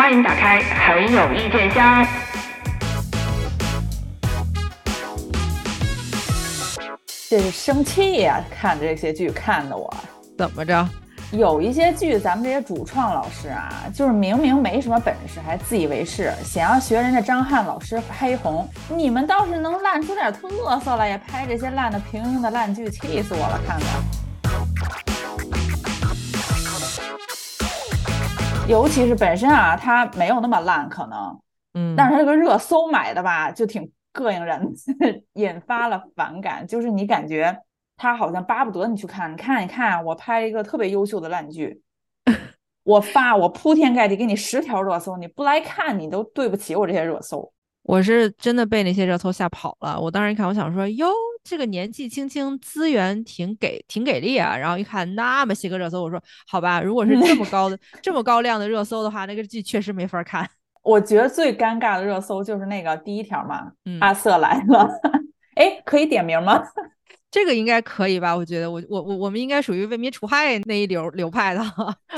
[0.00, 2.06] 欢迎打开很有意见箱。
[7.28, 9.94] 这是生气呀、看这些剧看的我。
[10.38, 10.88] 怎么着？
[11.32, 18.66] 有一些剧，咱们这些主创老师啊，就是明明没什么本事，还自以为是，想要学人家张翰老师黑红。
[18.88, 23.60] 你们倒是能烂出点特色来，也拍这些烂的平庸的烂剧，气死我了！
[23.66, 23.84] 看的。
[28.70, 31.40] 尤其是本身啊，它没有那么烂，可能，
[31.74, 34.72] 嗯，但是它这个热搜买的吧，就挺膈应人，
[35.34, 36.64] 引发了反感。
[36.64, 37.56] 就是你感觉
[37.96, 41.82] 他好像巴不得你去看，你看，一看，我拍一个特别优秀的烂剧，
[42.84, 47.52] 我发，我铺天盖地给你十条热搜，你不来看，你都对不起我这些热搜。
[47.82, 49.98] 我是真的被那些热搜吓跑了。
[49.98, 51.08] 我当时一看，我想说，哟，
[51.42, 54.56] 这个年纪轻轻，资源挺给挺给力啊。
[54.56, 60.48] 然后一看那么些个热搜，我说好吧，如果是这么高的这么高量的热搜的话，那个剧确实没法看。
[60.82, 64.88] 我觉得最尴尬的热搜就是那个第一条嘛，嗯阿瑟来了，
[65.56, 66.62] 哎，可以点名吗？
[67.30, 68.34] 这个应该可以吧？
[68.36, 71.62] 我觉得我我我我们应该属于为民除害那一流流派的。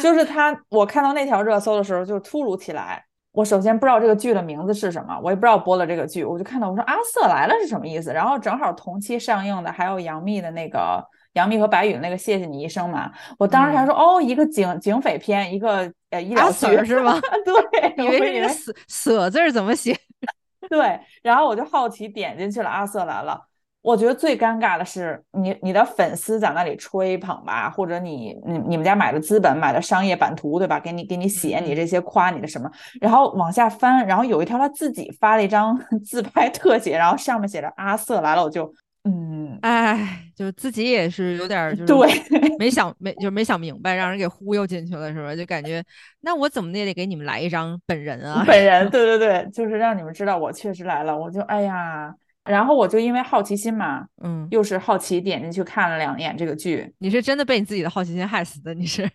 [0.01, 3.05] 就是他，我看到那条热搜的时候，就突如其来。
[3.33, 8.13] 我首先不知道这个剧的名字是什么，我也不知道播了这个剧，我就看到我说阿瑟来了是什么意思？
[8.13, 11.03] 然后正好同期上映的还有杨幂的那个
[11.33, 17.19] 杨幂和白宇的那个谢谢你一生嘛，我当时还说、哦，一个警警匪片，一个呃医疗阿剧是吗？
[17.45, 19.97] 对，以为是那个舍舍字儿怎么写？
[20.69, 23.47] 对，然后我就好奇点进去了，阿瑟来了。
[23.83, 30.79] 我觉得最尴尬的是你你的粉丝在那里吹捧吧，或者你你你们家买的资本买的商业版图对吧？
[30.79, 38.73] 给你给你写你这些夸你的什么，然后往下翻，然后有一条他自己发了一张 自拍特写，然后上面写着阿瑟来了，我就
[39.05, 45.35] 嗯，哎，就自己也是有点儿就是对没 想没就是没想明白，让人给忽悠进去了是吧？
[45.35, 45.83] 就感觉
[46.21, 48.45] 那我怎么也得给你们来一张本人啊。
[48.47, 59.09] 本人对对对，就是让你们知道我确实来了，我就哎呀，然后我就因为好奇心嘛，嗯，又是好奇点进去看了两眼这个剧，你是真的被你自己的好奇心害死的，你是。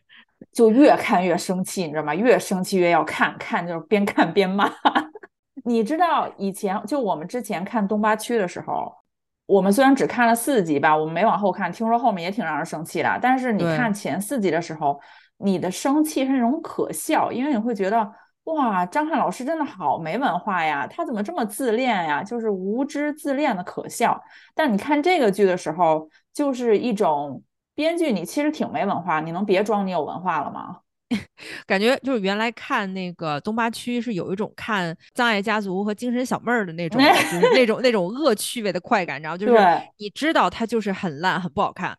[0.51, 2.13] 就越看越生气，你知道吗？
[2.13, 4.71] 越生气越要看，看就是边看边骂。
[5.65, 8.93] 你知道以前就我们之前看东八区的时候，
[9.47, 13.19] 我们虽然只看了四集吧，我们没往后看，听说后面也挺让人生气的。
[13.21, 14.99] 但是你看前四集的时候，
[15.37, 18.09] 你的生气是那种可笑，因为你会觉得
[18.47, 22.23] 哇，张翰老师真的好没文化呀，他怎么这么自恋呀？
[22.23, 24.17] 就是无知自恋的可笑。
[24.55, 27.43] 但你看这个剧的时候，就是一种
[27.75, 30.77] 编剧，你其实挺没文化，你能别装你有文化了吗？
[31.65, 39.57] 感觉就是原来看那个东八区是有一种看《葬爱家族》和《精神小妹儿》的那种，就是那种那种恶趣味的快感，然后就 是
[39.97, 41.97] 你知道它就是很烂很不好看，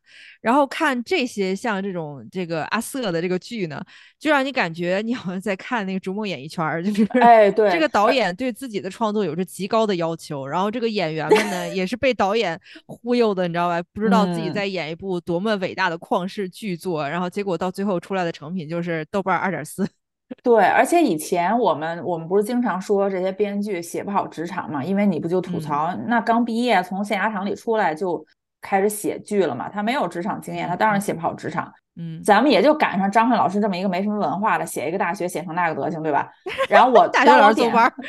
[0.49, 3.85] 然后看这些像这种这个阿瑟的这个剧呢，
[4.19, 13.83] 就让你感觉你好像在看那个《逐梦演艺圈》儿，就是哎，对，这个导演对自己的创作有着极高的要求，然后这个演员们呢也是被导演忽悠的，你知道吧？
[13.93, 19.87] 不知道自己嗯在演一部多么伟大的旷世巨作，然后结果到最后出来的成品就是豆瓣二点四。
[20.43, 24.83] 对，而且以前我们我们不是经常说这些编剧写不好职场嘛？
[24.83, 28.25] 因为你不就吐嗯槽，那刚毕业从象牙塔里出来就
[28.61, 29.69] 开始写剧了嘛？
[29.69, 31.73] 他没有职场经验，他当然写不好职场。
[32.01, 36.29] 嗯，咱们也就赶上张翰老师这么一个没什么文化的，写一个大学写成那个德行，对吧？
[36.71, 37.63] 然后我大老师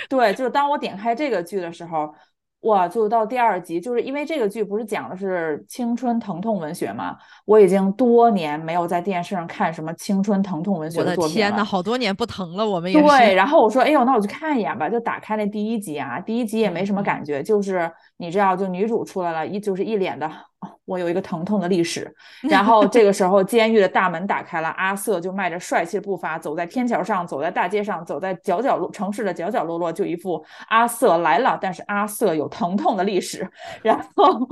[0.07, 2.13] 对，就是当我点开这个剧的时候，
[2.61, 7.15] 哇，就到第二集，就是因为这个剧不是讲的是青春疼痛文学嘛？
[7.45, 20.27] 我已经多年没有在电视上看什么青春疼痛文学的作品天呐，好多年不疼了，我们也对，然后我说，哎呦，那我去看一眼吧，就打开那第一集啊，第一集也没什么嗯感觉，就是你知道，就女主出来了，一就是一脸的，
[20.59, 22.13] 哦我有一个疼痛的历史。
[22.49, 33.49] 然后这个时候，监狱的大门打开了，阿瑟就迈着帅气的步伐走在天桥上，走在大街上，走在角角落城市的角角落落，就一副阿瑟来了，但是阿瑟有疼痛的历史。
[33.81, 34.45] 然后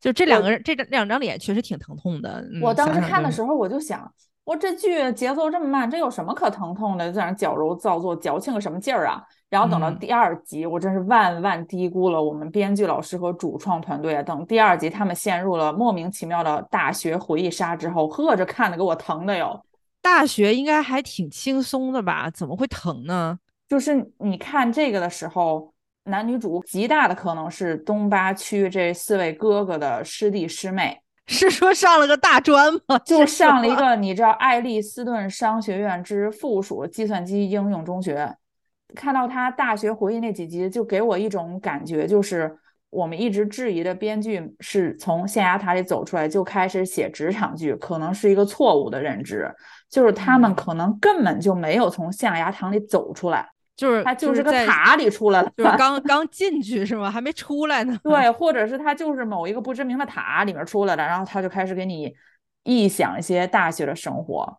[0.00, 2.40] 就这两个人，这张两张脸确实挺疼痛的。
[2.50, 4.10] 嗯我当时看的时候，我就想，
[4.44, 7.12] 我这剧节奏这么慢，这有什么可疼痛的？
[7.12, 9.22] 在那矫揉造作，矫情个什么劲儿啊？
[9.48, 14.22] 然后等到嗯第二集，我真是万万低估了我们编剧老师和主创团队啊！
[14.22, 19.64] 等第二集他们陷入了莫名其妙的大学回忆杀之后，呵，这看的给我疼的哟。
[20.00, 22.28] 大学应该还挺轻松的吧？
[22.28, 23.38] 怎么会疼呢？
[23.68, 25.72] 就是你看这个的时候，
[26.04, 30.98] 男女主极大的可能是东八区这四位哥哥的师弟师妹。
[31.26, 32.98] 是说上了个大专吗？
[33.06, 38.36] 就上了一个你知道爱丽斯顿商学院之附属计算机应用中学。
[38.94, 42.54] 看到他大学回忆那几集，就给我一种感觉，就是
[42.90, 49.50] 我们一直质疑的编剧是从象牙塔里走出来就开始写职场剧，可能是一个错误的认知，
[49.88, 57.10] 就是他们嗯可能根本就没有从象牙塔里走出来，就是他就是个塔里出来了，就是 刚刚进去是吗？
[57.10, 57.98] 还没出来呢。
[58.04, 62.14] 对，或者是他就是某一个不知名的塔里面出来的，然后他就开始给你
[62.64, 64.58] 臆想一些大学的生活。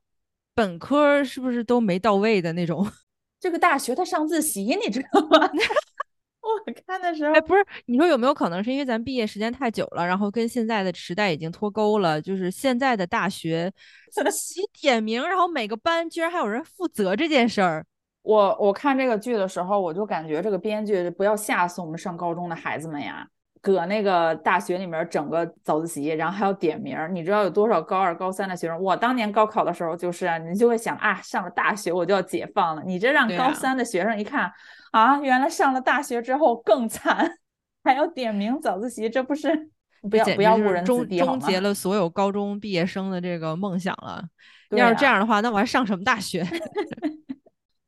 [0.56, 2.86] 本科是不是都没到位的那种？
[3.40, 5.50] 这个大学他上自习，你知道吗？
[6.44, 12.22] 我看的时候哎，，不是，你说有没有可能是因为咱毕业时间太久了，然后跟现在的时代已经脱钩了？
[12.22, 13.72] 就是现在的大学
[14.12, 17.86] 自习点名，然后每个班居然还有人负责这件事儿。
[18.24, 23.28] 我我看这个剧的时候，我就感觉这个编剧不要吓死我们上高中的孩子们呀！
[23.62, 28.78] 搁那个大学里面整个早自习，然后还要点名儿，你知道有多少高二、高三的学生？
[28.78, 32.84] 我当年高考的时候就是啊，你就会想啊，上了大学我就要解放了。
[32.86, 34.52] 你这让高三的学生一看
[34.92, 37.38] 啊，原来上了大学之后更惨，
[37.86, 39.70] 还要点名早自习，这不是
[40.10, 41.20] 不要不要误人子弟？
[41.20, 44.22] 终结了所有高中毕业生的这个梦想了。
[44.70, 46.46] 对要是这啊样的话，那我还上什么大学？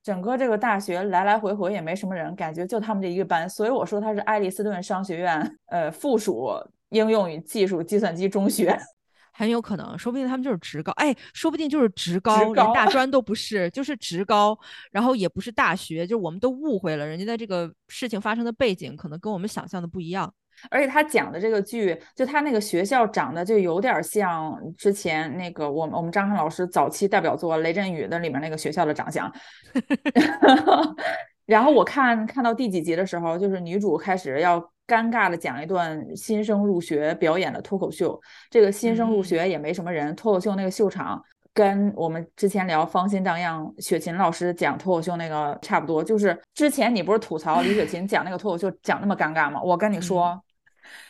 [0.05, 6.51] 整个这个大学来来回回也没什么人，感觉就他们这一个班，所以我说它是爱丽斯顿商学院呃附属
[6.89, 8.77] 应用与技术计算机中学。
[9.33, 14.55] 很有可能，说不定他们就是职高，哎，说不定就是职高，连高大专 都不是，就是职高，
[14.91, 20.31] 然后也不是大学，就我们都误会了，人家的这个事情发生的背景可能跟我们想象的不一样。
[20.69, 29.31] 而且他讲的这个剧，就他那个学校长得就有点像之前那个我们我们张翰老师早期代表作《雷震宇》的里面那个学校的长相。
[31.45, 38.19] 然后我看看到第几集的时候，就是女主开始要尴尬的讲一段新生入学表演的脱口秀。
[38.49, 41.21] 这个新生入嗯学也没什么人，脱口秀那个秀场
[41.55, 46.03] 跟我们之前聊芳心荡漾雪琴老师讲脱口秀那个差不多。
[46.03, 49.61] 就是之前你不是吐槽李雪琴讲那个脱口秀讲那么尴尬吗？
[49.63, 50.39] 我跟你说。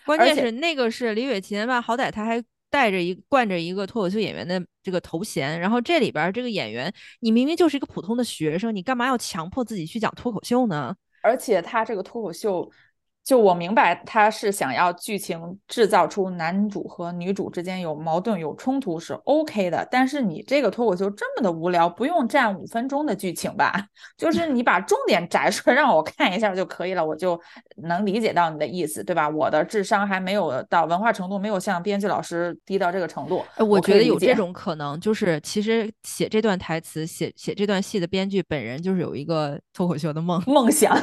[0.06, 10.96] 关键是那个是李雪琴吧，好歹她还带着一惯着一个脱口秀演员的这个头衔，然后这里边儿这个演员，你明明就是一个普通的学生，你干嘛要强迫自己去讲脱口秀呢？
[11.22, 12.70] 而且他这个脱口秀，
[13.26, 23.88] 就我明白他是想要剧情制造出男主和女主之间有矛盾、有冲突是 OK 的，但是你这个脱口秀这么的无聊，不用占五分钟的剧情吧？
[24.16, 27.40] 就是你把重点摘出来让我看一下就可以了，我就
[27.78, 29.28] 能理解到你的意思，对吧？
[29.28, 40.96] 我的智商还没有到文化程度，没有像编剧老师低到这个程度，呃我觉得有这种可能，就是其实写这段台词、写写这段戏的编剧本人就是有一个脱口秀的梦，梦想。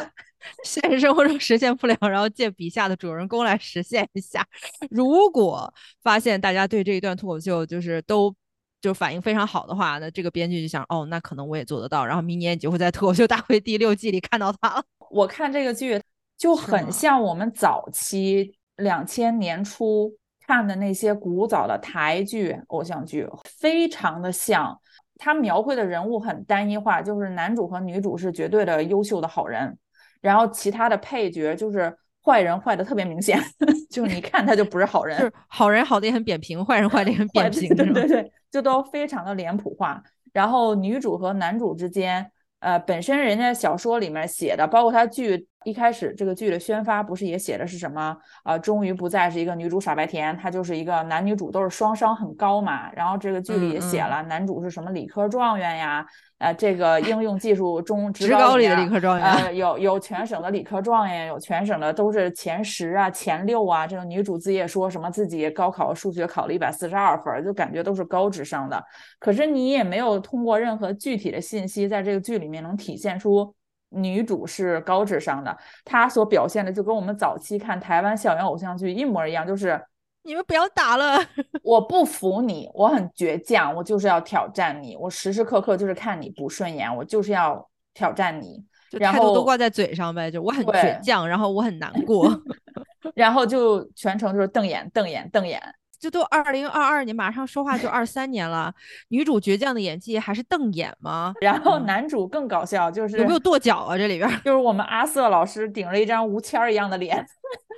[0.64, 4.46] 现实生活中实现不了，然后借笔下的主人公来实现一下。
[4.90, 5.72] 如果
[6.02, 8.34] 发现大家对这一段脱口秀就是都
[8.80, 14.84] 就反应非常好的话，那这个编剧就想，哦，那可能我也做得到，然后明年你就会在脱口秀大会第六季里看到他了。
[15.10, 16.02] 我看这个剧
[16.36, 20.12] 就很像我们早期两千年初
[20.46, 24.78] 看的那些古早的台剧、偶像剧，非常的像。
[25.18, 29.78] 他描绘的人物很单一化，就是男主和女主是绝对的优秀的好人，
[30.22, 33.38] 然后其他的配角就是坏人，坏的特别明显，
[33.90, 35.18] 就是你看他就不是好人。
[35.18, 40.02] 就是好人好的也很扁平，坏人坏的也很扁平，对对对，就都非常的脸谱化。
[40.32, 42.30] 然后女主和男主之间，
[42.60, 48.16] 呃，本身人家小说里面写的，包括他剧一开始这个剧的宣发，不是也写的是什么？
[48.44, 52.90] 呃，终于不再是一个女主傻白甜，她就是一个男女主都是双商很高嘛。
[52.92, 56.06] 然后这个剧里也写了，男主是什么理科状元呀，
[56.38, 59.26] 呃，这个应用技术中职职高里的理科状元。
[59.26, 63.86] 呃，有有全省的理科状元，有全省的都是前十啊、前六啊。
[63.86, 68.82] 这个女主自己也说什么自己高考数学考了一百四十二分儿，就感觉都是高智商的。
[69.18, 73.54] 可是你也没有通过任何具体的信息，在这个剧里面能体现出
[73.92, 75.56] 女主是高智商的。
[75.84, 79.80] 她所表现的就跟我们早期看台湾校园偶像剧一模一样，就是
[80.24, 81.18] 你们不要打了，
[81.62, 88.64] 我不服你，我很倔强，我就是要挑战你，我时时刻刻就是看你不顺眼，我就是要挑战你。
[88.90, 92.30] 就然后态度都挂在嘴上呗，就我很倔强，然后我很难过。
[93.16, 95.60] 然后就全程就是瞪眼瞪眼瞪眼，
[96.02, 98.74] 这都二零二二年，马上说话就二三年了，
[99.10, 101.32] 女主倔强的演技还是瞪眼吗？
[101.40, 103.96] 然后嗯男主更搞笑，就是有没有跺脚啊？
[103.96, 107.24] 这里边儿， 就是我们阿瑟老师顶着一张吴谦儿一样的脸，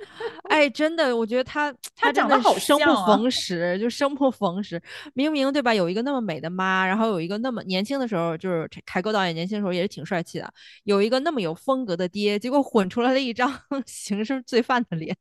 [0.49, 4.81] 哎，真的，我觉得他 他长得好生不逢时，就生不逢时。
[5.13, 10.51] 明明对吧，有一个那么美的妈，然后有一个那么年轻的时候，就是凯歌导演年轻的时候也是挺帅气的，
[10.85, 13.53] 有一个那么有风格的爹，结果混出来了一张
[13.85, 15.15] 刑事罪犯的脸。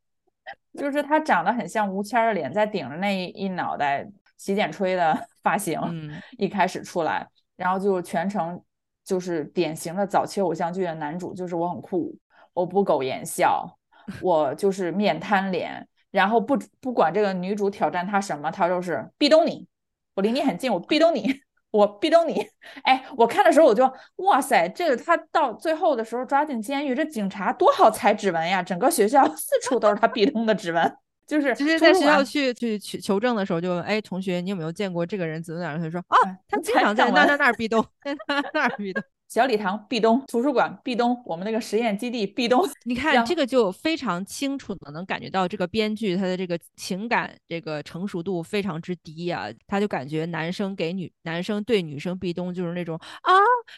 [0.78, 7.26] 就是他长得很像吴谦儿的脸，在顶着那一一脑袋洗剪吹的 发型，嗯，一开始出来，
[7.56, 8.60] 然后就全程
[9.04, 12.16] 就是典型的早期偶像剧的男主，就是我很酷，
[12.52, 13.78] 我不苟言笑，
[14.20, 19.66] 我就是面瘫脸，然后不不管这个女主挑战他什么，他就是壁咚你，
[20.14, 21.40] 我离你很近，我壁咚你，
[21.74, 22.46] 我壁咚你。
[22.84, 30.96] 哎，我看的时候我就哇塞，这个他到最后的时候抓进监狱，这警察多好采指纹呀，整个学校四处都是他壁咚的指纹。
[31.26, 35.42] 就是直接在学校去去去求证的时候，就问哎同学，你有没有见过这个人？
[35.42, 35.78] 怎么怎么？
[35.78, 36.16] 他说啊，
[36.46, 39.02] 他经常在那那那儿壁咚，在那那儿壁咚。
[39.34, 42.64] 小礼堂壁咚，图书馆壁咚，我们那个实验基地壁咚。
[42.84, 53.32] 你看这个就非常清楚的能感觉到这个编剧他的这个情感这个成熟度非常之低啊，他就感觉男生给女男生对女生壁咚就是那种啊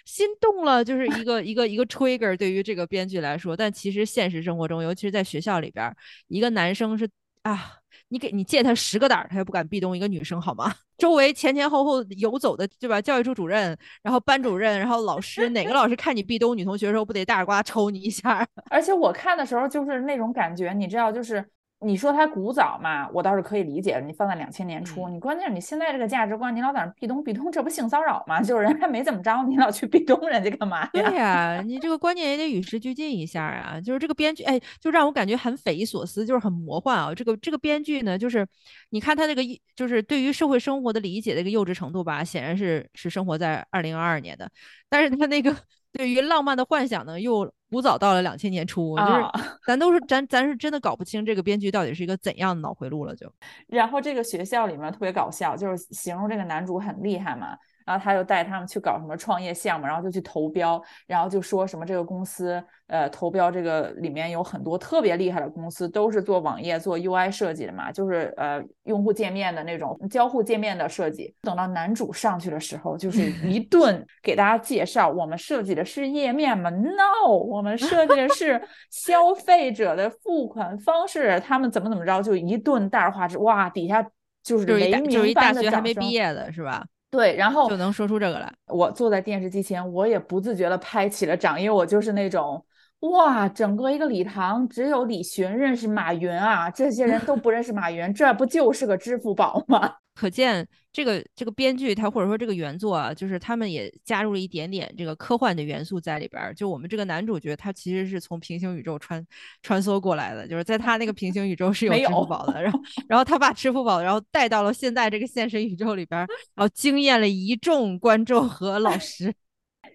[0.04, 5.90] 心动了，就是一个一个一个 trigger 对于这个编剧来说，但其实现实生活中，尤其是在学校里边，
[6.28, 7.08] 一个男生是。
[7.42, 7.78] 啊，
[8.08, 10.74] 你给你借他十个胆儿，他也不敢壁咚一个女生，好吗？
[10.98, 13.00] 周围前前后后游走的，对吧？
[13.02, 18.46] 教育处主任，然后班主任，然后老师，哪个老师看你壁咚女同学的时候，不得大耳刮抽你一下？
[18.70, 21.44] 而且我看的时候就是那种感觉，你知道，就是。
[21.86, 24.02] 你说它古早嘛，我倒是可以理解。
[24.04, 28.40] 你放在两千年初，你关键是你现在这个价值观，你老在那壁咚壁咚，这不性骚扰吗？
[28.44, 30.90] 就是人还没怎么着，你老去壁咚人家干嘛呀？
[30.92, 33.80] 对呀，你这个观念也得与时俱进一下啊。
[33.80, 37.14] 就是这个编剧，哎，就让我感觉很匪夷所思，就是很魔幻啊。
[37.14, 38.46] 这个这个编剧呢，就是
[38.90, 39.42] 你看他这个，
[39.76, 44.50] 就是对于社会生活的理解的一个幼稚程度吧，显然是是生活在二零二二年的，
[44.88, 45.54] 但是他那个。
[45.96, 49.22] 对于浪漫的幻想呢，又古早到了两千年初，就是
[49.66, 53.30] 咱都是咱咱是真的搞不清这个编剧到底是一个怎样的脑回路了，就。
[53.66, 57.56] 然后这个学校里面特别搞笑，就是形容这个男主很厉害嘛。
[57.86, 71.32] 然后他就带他们去搞什么创业项目，然后就去投标，然后就说什么这个公司，呃，投标这个里面有很多特别厉害的公司，都是做网页、做 UI 设计的嘛，就是呃用户界面的那种交互界面的设计。
[71.42, 83.38] 等到男主上去的时候，就是一 顿给大家介绍，我们设计的是页面吗？No，我们设计的是 消费者的付款方式，他们怎么怎么着，就一顿大而化之。
[83.38, 84.04] 哇，底下
[84.42, 85.72] 就是雷鸣般的掌声。
[85.72, 86.84] 还没毕业的是吧？
[87.10, 88.52] 对，然后就能说出这个来。
[88.66, 92.62] 我坐在电视机前，我也不自觉的拍起了掌，因为我就是那种，
[93.10, 99.94] 哇，整个一个礼堂只有李寻认识马云啊，这些人都不认识马云，这不就是个支付宝吗？
[100.16, 106.54] 可见这个这个编剧他或者说这个原作啊，就是他们也加入了一点点这个科幻的元素在里边儿。
[106.54, 109.22] 就我们这个男主角他其实是从平行宇宙穿
[109.62, 116.18] 穿梭过来的，就是在他那个平行宇宙是有支付宝的，然后然后他把支付宝然后带到了现在这个现实宇宙里边，
[116.54, 119.34] 然后惊艳了一众观众和老师。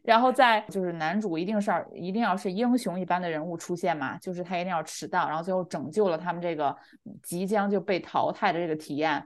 [0.03, 6.75] 然后在就是男主一定是一定要是英雄一般的人物出现嘛，就是他一定要迟到，然后最后拯救了他们这个
[7.21, 9.23] 即将就被淘汰的这个体验。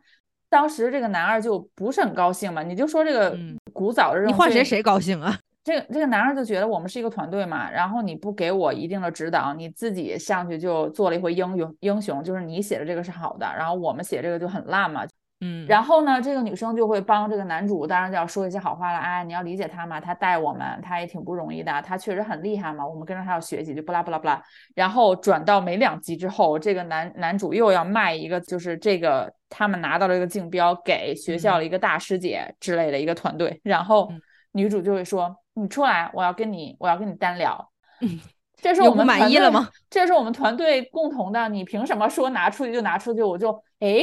[0.49, 3.37] 当时这个男二就不是很高兴嘛，你就说这个
[3.73, 5.37] 古早的，你换谁谁高兴啊？
[5.65, 15.03] 这个这个男二就觉得我们是一个团队嘛，然后你不给我一定的指导，你自己上去就做了一回英雄英雄，就是你写的这个是好的，然后我们写这个就很烂嘛。
[15.41, 18.97] 嗯，然后呢，这个女生就会帮这个男主，当然就要说一些好话了。
[18.97, 24.41] 哎，你要理解他嘛，他带我们，他也挺不容易的，他确实很厉害嘛，我们跟着他要学习，就不拉不拉不拉。
[24.73, 33.59] 然后转到没两集之后，这个男男主又要卖一个，就是这个他们拿到了一个竞标，给学校的一个大师姐之类的一个团队。
[33.61, 34.09] 然后
[34.53, 38.17] 女主就会说：“你出来，我要跟你，我要跟你单聊。”嗯
[38.61, 39.69] 这是我们满意了吗？
[39.89, 43.21] 这是我们团队共同的，你凭什么说拿出去就拿出去？
[43.21, 44.01] 我就哎。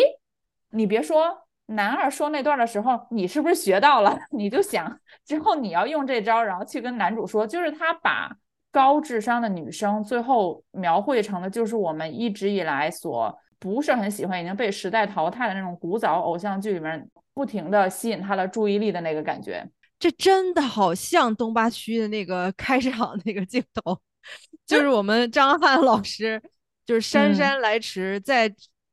[0.72, 4.18] 你别说，男二说那段的时候，你是不是学到了？
[4.32, 8.34] 你就想之后你要用这招，然后去跟男主说，就是他把
[8.70, 19.66] 高智商的女生最后描绘成的，就是我们一直以来所不是很喜欢、已经被时代淘汰的那种古早偶像剧里面不停的吸引他的注意力的那个感觉。
[19.98, 24.00] 这真的好像东八区的那个 开场那个镜头，
[24.66, 26.42] 就是我们张翰老师，
[26.84, 28.52] 就是姗姗来迟在。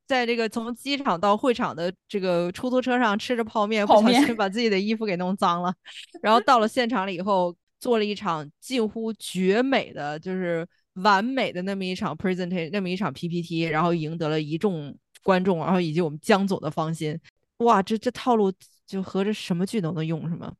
[0.09, 5.71] 在这个从机场到会场的这个出租车上吃着泡面，不小心把自己的衣服给弄脏了，
[6.23, 17.15] 然后到了现场了以后，做了一场近乎绝美的，就是完美的那么一场 presentation，那么一场 PPT，然后赢得了一众观众，然后以及我们江总的芳心。
[17.57, 18.51] 哇，这这套路
[18.87, 20.51] 就合着什么剧都能用是吗？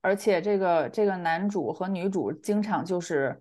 [0.00, 3.38] 而且这个这个男主和女主经常就是，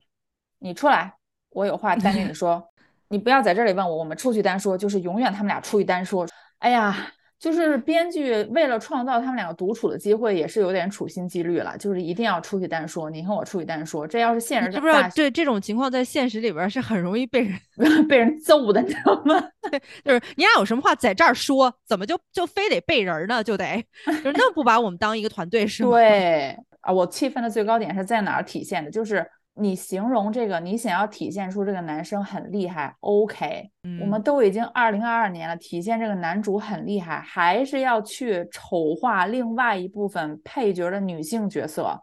[0.60, 1.16] 你出来，
[1.50, 2.64] 我有话单跟你说。
[3.10, 6.28] 你不要在这里问我，我们出去单说，就是永远他们俩出去单说。
[6.60, 7.08] 哎呀，
[7.38, 13.10] 就是编剧为了创造他们两个独处的机会，也是有点处心积虑了，就是一定要出去单说。
[13.10, 15.08] 你和我出去单说，这要是现实，知不知道？
[15.16, 17.60] 对这种情况，在现实里边是很容易被人
[18.08, 19.40] 被人揍的，你知道吗？
[19.70, 23.44] 对，就是你俩有什么话在这儿说，怎么就就非得背人呢？
[23.44, 25.92] 就得 就是那不把我们当一个团队是吗？
[25.92, 28.90] 对啊，我气愤的最高点是在哪儿体现的？
[28.90, 29.24] 就是。
[29.58, 42.00] 你形容这个，你想要体现出这个男生很厉害，OK，嗯我们都已经二零二二年了，体现这个男主很厉害，还是要去丑化另外一部分配角的女性角色，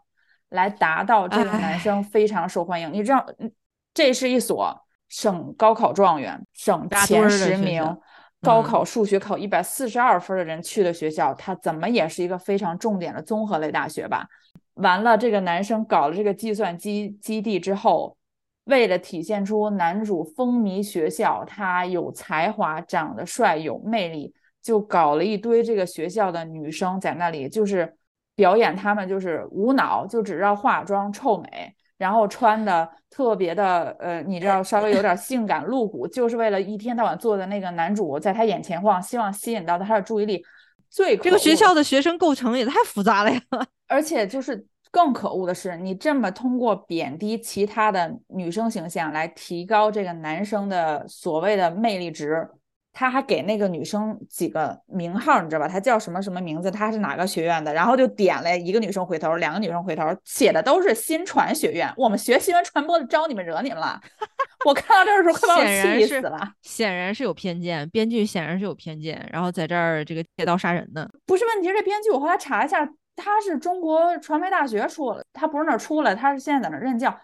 [0.49, 2.91] 来达到这个男生非常受欢迎。
[2.91, 3.51] 你知道，嗯
[3.93, 4.75] 这是一所
[5.07, 8.01] 省高考状元、省前十名校。
[8.41, 14.27] 高嗯考数学考一百四十二分的人去的学校，它怎么也是一个非常重点的综合类大学吧？
[14.75, 18.17] 完了，这个男生搞了这个计算机基地之后，
[18.65, 27.95] 为了体现出男主风靡学校，他有才华、长得帅、有魅力，就搞了一堆这个学校的女生在那里，就是
[28.35, 40.43] 表演他们就是无脑，就只知道化妆、臭美，然后穿的特别的呃，你知道稍微有点性感露骨，就是为了一天到晚坐在那个男主在他眼前晃，希望吸引到他的注意力。
[40.93, 43.41] 最这个学校的学生构成也太复杂了呀！
[43.87, 52.47] 而且就是更可恶的是，你这么通过贬低其他的女生形象来提高这个男生的所谓的魅力值，
[52.93, 55.67] 他还给那个女生几个名号，你知道吧？
[55.67, 56.69] 他叫什么什么名字？
[56.69, 57.73] 他是哪个学院的？
[57.73, 61.91] 然后就点了一个女生回头，两个女生回头，写的都是新传学院。
[61.97, 63.99] 我们学新闻传播的招你们惹你们了？
[64.63, 66.39] 我看到这儿的时候快把我气死了。
[66.61, 71.09] 显然是有偏见，编剧显然是有偏见，然后在这儿这个借刀杀人呢。
[71.25, 77.17] 不是问题，这编剧我后来查一下，他是中国传媒大学出了，他不是那儿出来，他是现在在那儿任教。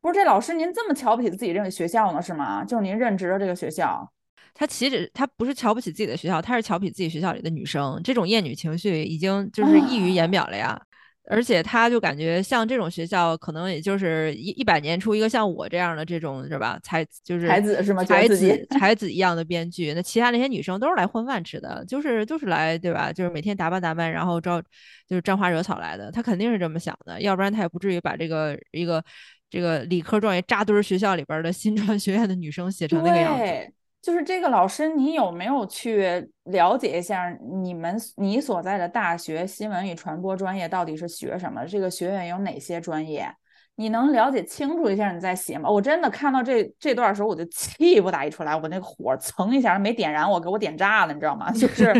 [0.00, 2.64] 不是这老师您这么瞧不起自己这个学校呢是吗？
[2.64, 4.12] 就是您任职的这个学校，
[4.58, 10.80] 他其实他不是瞧不起自己的学校，他是瞧不起自己学校里的女生，这种厌女情绪已经就是溢于言表了呀。
[11.28, 16.78] 而且他就感觉像这种学校，可能也就是一一百年出一个像我这样的这种是吧？
[16.84, 23.12] 才就是才子是吗才子才子一样的编剧，那其他那些女生都是来混饭吃的，就是就是来对吧？
[23.12, 24.62] 就是每天打扮打扮，然后招
[25.08, 26.12] 就是沾花惹草来的。
[26.12, 29.02] 他肯定是这么想的，要不然他也不至于把这个一个
[29.50, 33.72] 这个理科状元扎堆儿学校里边儿的新 传学院的女生写成那个样子。
[34.06, 37.28] 对，就是这个老师，你有没有去了解一下
[37.62, 41.66] 你们你所在的大学新闻与传播专业到底是学什么？
[41.66, 43.28] 这个学院有哪些专业？
[43.74, 45.68] 你能了解清楚一下你再写吗？
[45.68, 51.50] 我真的看到这这段时候，我就气不打一处来，我那个火蹭一下没点燃我，给我点炸了，你知道吗？
[51.52, 51.92] 就是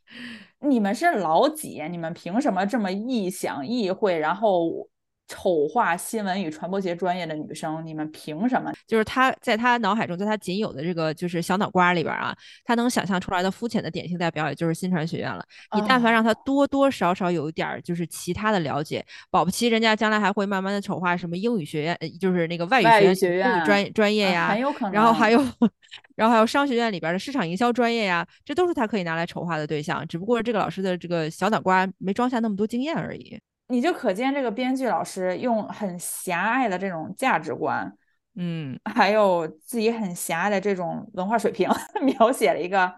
[0.60, 1.82] 你们是老几？
[1.90, 4.86] 你们凭什么这么臆想异会，然后
[5.26, 7.84] 丑化新闻与传播学专业的女生？
[7.84, 8.72] 你们凭什么？
[8.86, 15.44] 就是他在他脑海中，在他仅有的这个就是小脑瓜里边啊，他能想象出来的肤浅的典型代表，也就是新传学院了。
[15.74, 24.92] 你但凡哦让他多多少少有一点儿就是其他的了解，保不齐人家将来还会慢慢的丑化什么英语学院，呃就是那个外语学院、专专业啊呀，很有可能。
[24.92, 25.38] 然后还有，
[26.16, 30.06] 然后还有商学院里边的市场营销专业呀，这都是他可以拿来丑化的对象。
[30.06, 33.40] 只不过这个老师的这个小脑瓜没装下那么多经验而已。
[33.68, 37.90] 你就可见这个编剧老师用很狭隘的这种价值观，
[38.36, 41.68] 嗯，还有自己很狭隘的这种文化水平，
[42.02, 42.92] 描写了一个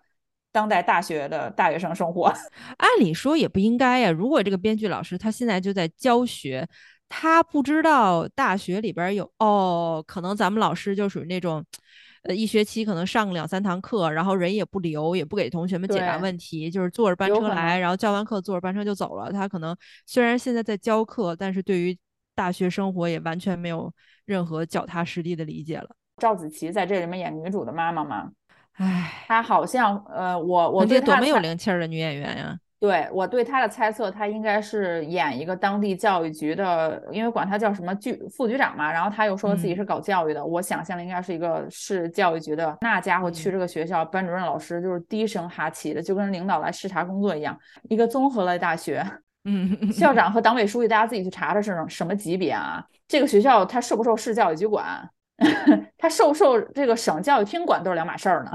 [0.51, 2.27] 当代大学的大学生生活。
[2.79, 4.11] 按理说也不应该呀。
[4.11, 6.67] 如果这个编剧老师他现在就在教学，
[7.09, 11.65] 他不知道大学里边有哦，可能咱们老师就属于那种，
[12.27, 19.33] 呃，一学期可能上个两三堂课，然后人也不留，也不给同学们解答问题，就是坐着班车来，然后教完课坐着班车就走了。
[19.33, 21.97] 他可能虽然现在在教课，但是对于
[22.35, 23.93] 大学生活也完全没有
[24.25, 25.89] 任何脚踏实地的理解了。
[26.19, 28.31] 赵子琪在这里面演女主的妈妈吗，
[28.73, 32.59] 唉，她好像呃，我我那这多么有灵气儿的女演员呀！
[32.79, 42.77] 对我对他的猜测，他应该是演一个当地教育局的，因为管他叫什么局副局长嘛，然后他又说自己嗯是搞教育的，我想象的应该是一个市教育局的。
[42.83, 47.59] 那家伙去嗯这个学校，班主任老师就是低声哈气的，就跟领导来视察工作一样。
[47.89, 49.03] 一个综合类大学，
[49.49, 52.85] 嗯，校长和党委书记，大家自己去查查是什么级别啊？
[53.09, 55.09] 这个学校它受不受市教育局管？
[55.97, 58.51] 它受不受这个省教育厅管都是两码事儿呢。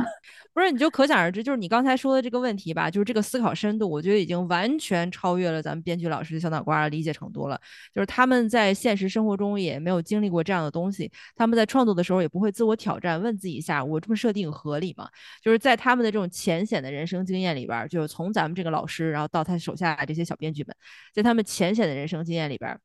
[0.53, 7.57] 不是，你就可想而知，就是你刚才说的这个问题吧，就是这个思考深度，我觉得已经完全超越了咱们编剧老师的小脑瓜的理解程度了。
[7.93, 15.07] 就是他们在现实生活中也没有经历过这样的东西，他们在创作的时候也不会自我挑战，问自己一下，我这么设定合理吗？
[15.41, 20.75] 就是在他们的这种浅显的人生经验里边，就是从咱们这个老师，然后到他手下这些小编剧们，
[21.13, 22.77] 在他们浅显的人生经验里边，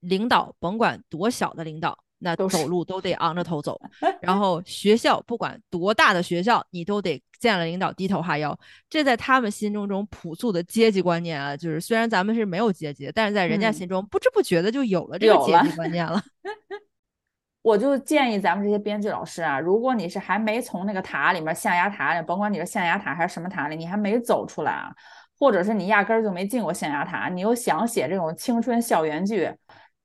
[0.00, 3.80] 领导甭管多小的领导，那都走路都得昂着头走。
[4.22, 8.58] 然后学校不管多大的学校，你都得见了领导低头哈腰。
[8.88, 16.22] 这在他们心中这种朴素的阶级观念啊，就是虽然咱们是没有阶级，但是在人家嗯心中不知不觉的就有了这个阶级观念了。
[17.62, 24.92] 我就建议咱们这些编剧老师啊，如果你是还没从那个塔里面象牙塔里，甭管你是象牙塔还是什么塔里，你还没走出来啊，
[25.38, 29.48] 或者是你压根儿就没进过象牙塔，你又想写这种青春校园剧，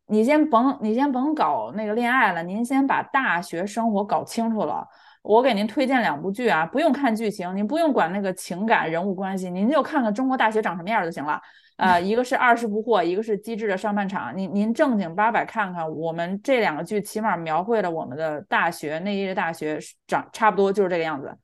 [0.07, 4.87] 你先甭你先甭搞那个恋爱了，您先把大学生活搞清楚了。
[5.21, 11.41] 我给您推荐两部剧啊，不用看剧情，您不用管那个情感人物关系，您就看看中国大学长什么样就行了。
[11.75, 14.35] 呃，一个是二十不惑，一个是机智的上半场。
[14.35, 21.37] 您您正经八百看看，我们这两个剧起码描绘了我们的大学那一届大学长差不多就是这个样子。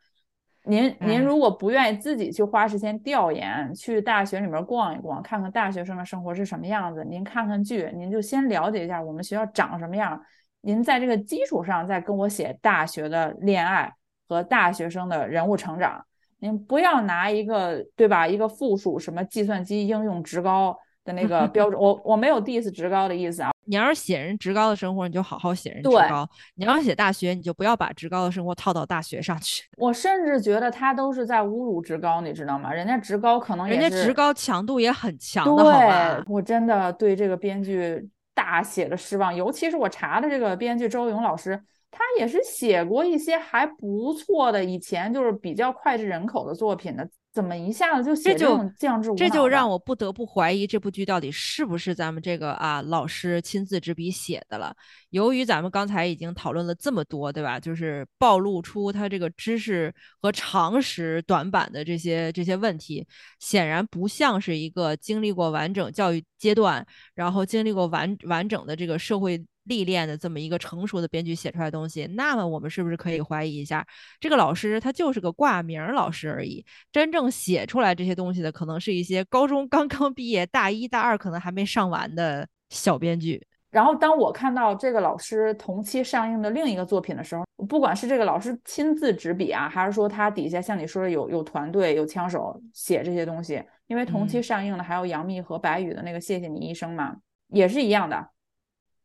[0.65, 10.21] 您您如果不愿意自己去花时间调研，去大学里面逛一逛，看看大学生的生活是什么样子，您看看剧，您就先了解一下我们学校长什么样。
[10.61, 13.93] 您在这个基础上再跟我写大学的恋爱
[14.29, 16.05] 和大学生的人物成长。
[16.39, 18.25] 您不要拿一个对吧？
[18.25, 23.51] 一个附属什么计算机应用职高的那个标准，我我没有 diss 职高的意思啊。
[23.65, 29.63] 你要是写人职高的生活，你就好好写人职高；你要写大学，你就不要把职高的生活套到大学上去。
[29.77, 32.73] 我甚至觉得他都是在侮辱职高，你知道吗？
[32.73, 36.23] 人家职高可能人家职高强度也很强的，好吧？
[36.27, 41.61] 我真的对这个编剧大写的失望，尤其是我查的这个编剧周勇老师。
[41.95, 49.11] 他也是写过一些还不错的，以前就是比较脍炙人口的作品的，怎么一下子就写这种降智？
[49.15, 54.75] 这就让我不得不怀疑这部剧到底是不是咱们这个啊老师亲自执笔写的了。
[55.09, 57.59] 由于咱们刚才已经讨论了这么多，对吧？
[57.59, 59.91] 就是暴露出他这个知识
[60.21, 63.03] 和常识短板的这些这些问题，
[63.39, 69.43] 显然不像是一个经历过完整教育阶段，然后经历过完完整的这个社会。
[69.65, 73.85] 历练的这么一个成熟的编剧写出来的东西，那么我们是不是可以怀疑一下，
[74.19, 76.65] 这个老师他就是个挂名老师而已？
[76.91, 83.45] 真正写出来这些东西的，可能是一些高中 刚刚毕业、大一、大二可能还没上完的小编剧。
[83.71, 97.15] 然后，当我看到这个老师同期上映的另一个作品的时候，不管是这个老师亲自执笔啊，还是说他底下像你说的有有团队、有枪手写这些东西，因为同期上映的还有杨幂和白宇的那个《谢谢你医生》嘛，
[97.47, 98.29] 也是一样的。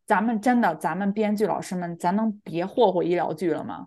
[0.08, 3.86] 咱们真的，咱们编剧老师们，咱能别霍霍医疗剧了吗？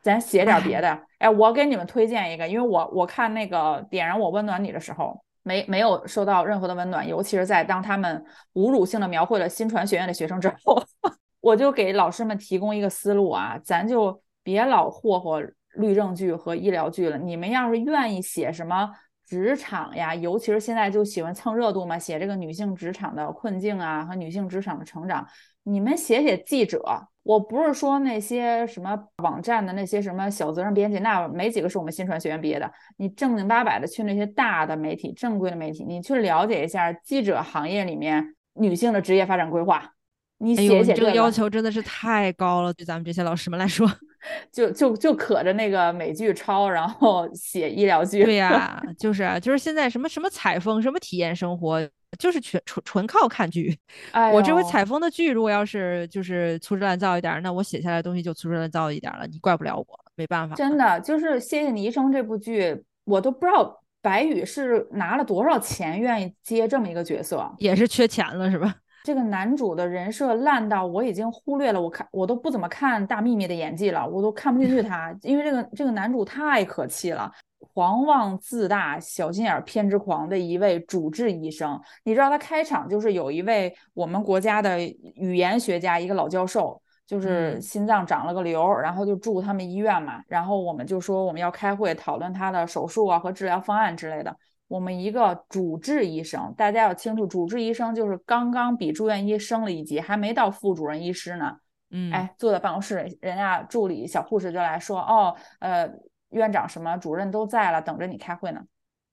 [0.00, 0.98] 咱写点别的。
[1.18, 10.80] 哎，我给你们推荐一个，因为我我看那个点燃我温暖你的时候，没没有受到任何的温暖，尤其是在当他们侮辱性的描绘了新传学院的学生之后，
[11.42, 15.42] 我就给老师们提供一个思路啊，咱就别老霍霍
[15.74, 17.18] 律政剧和医疗剧了。
[17.18, 18.88] 你们要是愿意写什么？
[19.28, 25.26] 职场呀，尤其是现在就喜欢蹭热度嘛，写这个女性职场的困境啊和女性职场的成长。
[25.64, 26.82] 你们写写记者，
[27.22, 32.72] 我不是说那些什么网站的那些什么小责任编辑，那没几个是我们新传学院毕业的。
[32.96, 39.92] 你正经八百的去那些大的媒体、正规的媒体，你去了解一下记者行业里面女性的职业发展规划。
[40.38, 43.88] 你写写这个要求真的是太高了，对咱们这些老师们来说。
[44.52, 48.24] 就就就可着那个美剧抄，然后 写医疗剧。
[48.24, 53.78] 对呀， 就是啊，就是现在什么什么采风，什么体验生活，就是全纯纯靠看剧。
[54.10, 60.56] 哎我这回采风的剧，如果要是就是粗制滥造一点，那我写下来的东西就粗制滥造一点了，你怪不了我，没办法。
[60.56, 68.74] 真的，就是谢谢你医生这部剧，我都不知道白宇是拿了多少钱愿意接这么一个角色，也是缺钱了是吧？
[69.08, 77.32] 这个男主的人设烂到我已经忽略了，我看我都不怎么看大幂幂的演技了，我都看不进去他，因为这个这个男主太可气了，
[77.72, 81.80] 狂妄自大、小心眼、偏执狂的一位主治医生。
[82.04, 84.78] 你知道他开场就是有一位我们国家的
[85.14, 94.36] 语言学家，一个老教授，就是心脏长了个瘤，然后就住他们医院嘛，然后我们就说我们要开会讨论他的手术啊和治疗方案之类的。
[94.68, 101.56] 我们一个主治医生，大家要清楚，主治医生就是刚刚比住院医升了一级，还没到副主任医师呢。
[101.90, 105.90] 嗯，哎，坐在办公室，人家助理小护士就来说，哦，呃，
[106.28, 108.60] 院长什么主任都在了，等着你开会呢。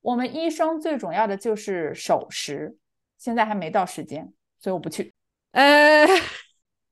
[0.02, 2.76] 我们医生最重要的就是守时，
[3.18, 5.14] 现在还没到时间，所以我不去。
[5.54, 6.06] 呃，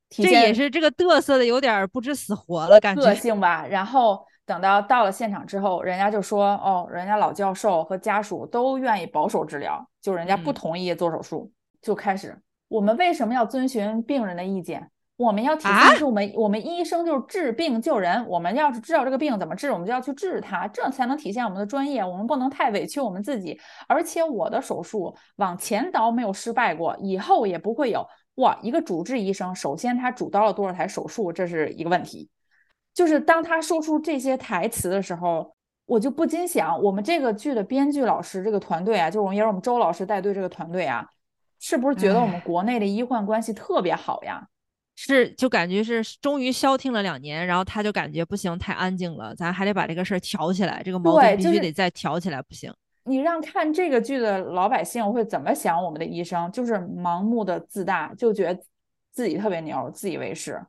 [0.10, 3.67] 这也是这个嘚瑟的有点不知死活了，感觉个性吧。
[3.67, 4.26] 然后。
[4.45, 11.51] 等到到了现场之后，人家就说：“哦，人家老教授和家属都愿意保守治疗，就人家不同意做手术。”
[11.82, 14.89] 就开始，我们为什么要遵循病人的意见？
[15.15, 18.27] 我们要体现是我们我们医生就是治病救人。
[18.27, 22.03] 我们要是知道这个病怎么治，我们就要去治它，这才能体现我们的专业。
[22.03, 23.58] 我们不能太委屈我们自己。
[23.88, 28.06] 而且我的手术往前倒没有失败过，以后也不会有。
[28.36, 32.29] 哇，一个主治医生，首先他主刀了多少台手术，这是一个问题。
[32.93, 41.08] 就是当他说出这些台词的时候，我就不禁想，我们这个剧的编剧老师这个团队啊，就是我们也是我们周老师带队这个团队啊，
[41.60, 44.47] 是不是觉得我们国内的医患关系特别好呀？
[44.95, 52.71] 是，就感觉是终于消停了两年，然后他就感觉不行，太安静了，咱还得把这个事儿挑起来，这个矛盾必须得再挑起来，不行。
[53.06, 55.84] 你让看这个剧的老百姓会怎么想？
[55.84, 58.63] 我们的医生就是盲目的自大，就觉得
[59.12, 60.63] 自己特别牛，自以为是。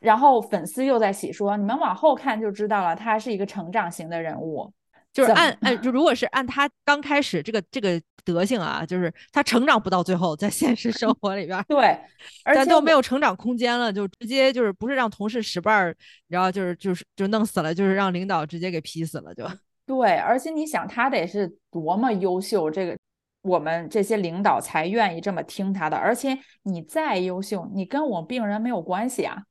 [0.00, 4.72] 然后粉丝又在洗说，你们往后看就知道了，他是一个成长型的人物。
[5.12, 11.98] 就是按按就如果是按他刚开始这个这个德行啊，就是他成长不到最后，在现实生活里边，对，
[12.44, 15.96] 而且都没有成长空间了，就直接就是不是让同事使绊儿，
[16.28, 19.44] 然后就是就是就弄死了，就是让领导直接给劈死了，就
[19.84, 20.16] 对。
[20.18, 22.96] 而且你想，他得是多么优秀，这个
[23.42, 25.96] 我们这些领导才愿意这么听他的。
[25.96, 29.42] 而且你再优秀，你跟我病人没有关系啊。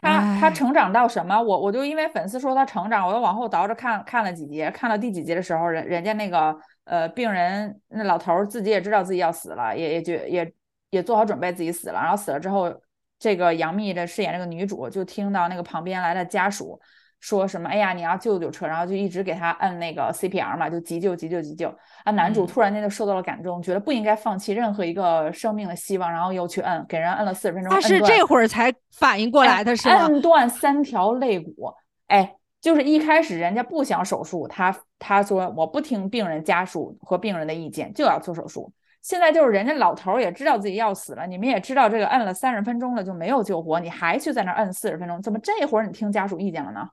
[0.00, 1.40] 他他成长到什么？
[1.40, 10.52] 我我就因为粉丝说他成长，我又往后倒着看看了几节，看到第几节的时候，人人家那个呃病人那老头自己也知道自己要死了，也也就也
[10.90, 12.72] 也做好准备自己死了，然后死了之后，
[13.18, 16.80] 这个杨幂的饰演这个女主就听到那个旁边来的家属。
[17.20, 17.68] 说什么？
[17.68, 21.68] 哎呀，你要救救车，然后就一直给他按那个 CPR 嘛，就急救、急救、急救。
[22.04, 27.72] 啊，男主突然间就受到了感动，觉得不应该放弃任何一个生命的希望，然后又去摁，给人摁了四十分钟。
[27.72, 30.06] 他是这会儿才反应过来的，是吗？
[30.06, 31.72] 摁断三条肋骨。
[32.06, 38.72] 哎，就是一开始人家不想手术，他他说我不听病人家属和病人的意见，就要做手术。
[39.02, 46.88] 现在就是人家老头也知道自己要死了，你们也知道这个摁了三十分钟了就没有救活，你还去在那摁四十分钟，怎么这会儿你听家属意见了呢？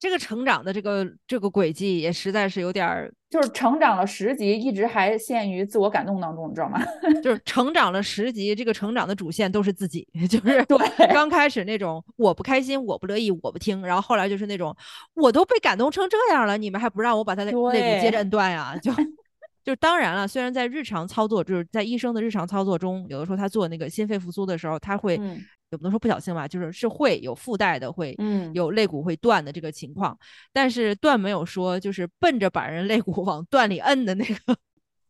[0.00, 6.80] 这个成长的这个这个轨迹也实在是有点儿，就是成长了十级，一直还陷于自我感动当中，你知道吗？
[7.20, 10.78] 就是成长了十级，这个成长的主线都是自己， 就是对
[11.12, 14.72] 刚开始那种我不开心，我不乐意，我不听，然后后来就是那种
[15.14, 18.76] 我都被感动成这样了，你们还不让我把他的肋骨接着断呀？
[18.80, 18.92] 就
[19.64, 25.20] 就当然了，虽然在日常操作，就是在医生的日常操作中，有的时候他做那个心肺复苏的时候，他会。
[25.70, 28.16] 也不能说不小心吧，就是是会有附带的，会
[28.54, 30.18] 有肋骨会断的这个情况。
[30.52, 34.56] 但是断没有说，就是奔着把人肋骨往断里摁的那个，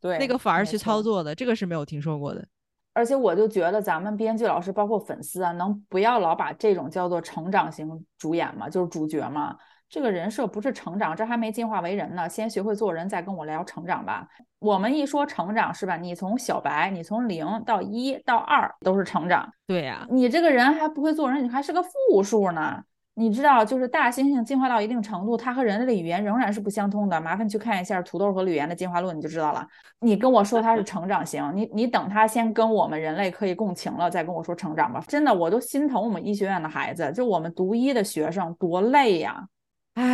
[0.01, 2.45] 对，那个反而去操作的，这个是没有听说过的。
[2.93, 9.55] 而且我就觉得咱们编剧老师，包括粉丝啊，能不要老把这种叫做成长型主演嘛，就是主角嘛。
[9.89, 12.29] 这个人设不是成长，这还没进化为人呢。
[12.29, 14.27] 先学会做人，再跟我聊成长吧。
[14.59, 15.97] 我们一说成长，是吧？
[15.97, 19.51] 你从小白，你从零到一到二都是成长。
[19.65, 22.83] 对呀，你这个人还不会做人，你还是个负数呢。
[23.15, 27.19] 你知道，就是大猩猩进化到一定程度，它和人类的语言仍然是不相通的。
[27.19, 29.67] 麻烦去看一下《土豆和吕岩的进化论》，你就知道了。
[29.99, 35.03] 你跟我说它是成长型，你你等它先跟我们人类可以共情了，再跟我说成长吧。
[35.07, 39.45] 真的，我都心疼我们医学院的孩子，就我们读医的学生多累呀。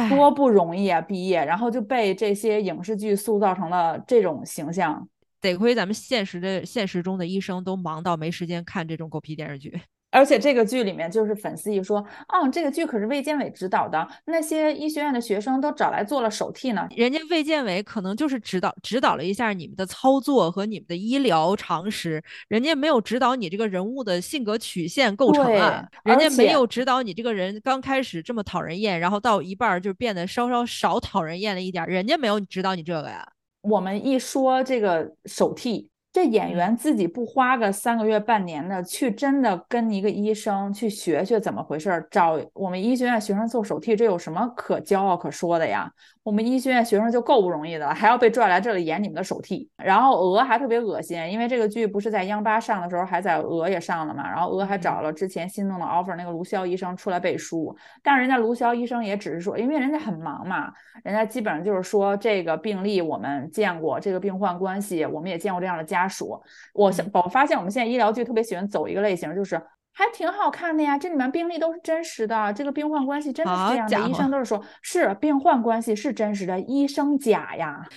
[0.10, 1.02] 多不容易啊！
[1.02, 5.08] 毕业，然后就被这些影视剧塑造成了这种形象。
[5.42, 9.80] 得亏咱们现实的现实中的医生都忙到没时间看这种狗屁电视剧。
[10.16, 12.00] 而且这个剧里面，就是粉丝一说，
[12.30, 16.88] 哦，这个剧可是卫健委指导的，那些医学院的学生都找来做了手替呢。
[16.96, 33.28] 人家卫健委可能就是指导指导了一下你们的操作和你们的医疗常识，人家没有指导你这个人物的性格曲线构成啊，人家没有指导你这个人刚开始这么讨人厌，然后到一半就变得稍稍少讨人厌了一点，人家没有指导你这个呀。
[33.64, 35.90] 我们一说这个手替。
[36.16, 45.92] 这演员自己不花个三个月半年的去真的跟一个医生去学学怎么回事，找我们医学院学生做手替，这有什么可骄傲可说的呀？
[46.26, 66.42] 我们医学院学生就够不容易的了，还要被拽来这里演你们的手替，然后鹅还特别恶心，因为这个剧不是在央八上的时候，还在鹅也上了嘛，然后鹅还找了之前心动的 offer 那个卢肖医生出来背书，但是人家卢肖医生也只是说，因为人家很忙嘛，人家基本上就是说这个病例我们见过，这个病患关系我们也见过这样的家属，
[66.74, 69.62] 我我发现我们现在医疗剧特别喜欢走一个类型，就是。
[69.98, 77.88] 还挺好看的呀，这里面病例都是真实的，这个病患关系真的是这样的，医生都是说，是病患关系是真实的，医生假呀，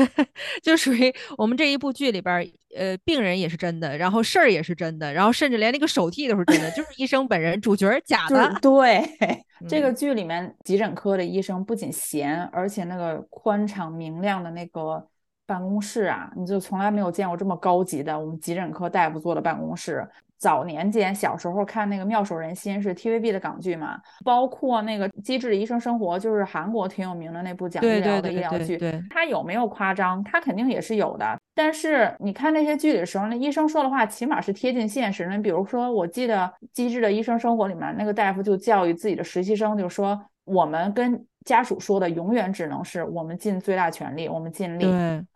[0.62, 8.54] 就属于我们这一部剧里边，呃，病人也是真的，然后事儿也是真的，然后甚至连那个手替都是真的，就是医生本人，主角假的。
[8.60, 9.02] 对，
[9.66, 15.08] 这个剧里面急诊科的医生不仅闲，而且那个宽敞明亮的那个
[15.46, 20.06] 办公室啊，你就从来没有见过这么高级的我们急诊科大夫坐的办公室。
[20.38, 28.78] 早年间，小时候看那个《妙手仁心》是 TVB 的港剧嘛，包括那个《机智的医生生活》，就是韩国挺有名的那部讲医疗的医疗剧。
[29.10, 30.22] 它有没有夸张？
[30.24, 31.38] 它肯定也是有的。
[31.54, 35.38] 但是你看那些剧里的时候，那医生说的话起码是贴近现实的。
[35.38, 36.36] 比如说，我记得
[36.72, 44.84] 《机智的医生生活》里面那个大夫就教育自己的实习生，就说我们跟家属说的永远只能是我们尽最大全力，我们尽力。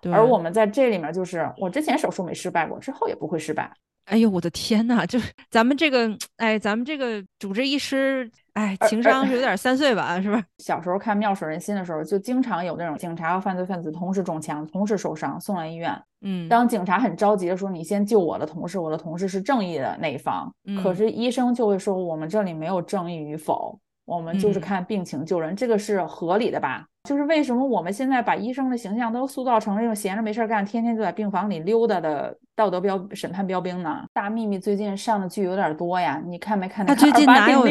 [0.02, 0.12] 对。
[0.12, 3.70] 而我们在这里面就是，我之前手术没失败过，之后也不会失败。
[4.10, 10.42] 哎呦，我的天呐，就是咱们这个，哎，咱们这个主治医师，哎，情商是有点三岁吧，是吧？
[10.58, 15.96] 小时候看《妙手仁心》的时候，就经常有那种警察和犯罪分子同时中枪、同时受伤，送来医院。
[16.22, 26.84] 嗯，当警察很着急的说：“你先救我的同事，我的同事是正义的那一方。”可是医生就会说：“我们这里没有正义与否。”我们就是看病情救人，这个是合理的吧？
[27.04, 34.04] 就是为什么我们现在把医生的形象都塑造成这种闲着没事干，天天就在病房里溜达的道德标审判标兵呢？
[34.12, 36.84] 大幂幂最近上的剧有点多呀，你看没看？
[36.84, 37.64] 他最近哪有？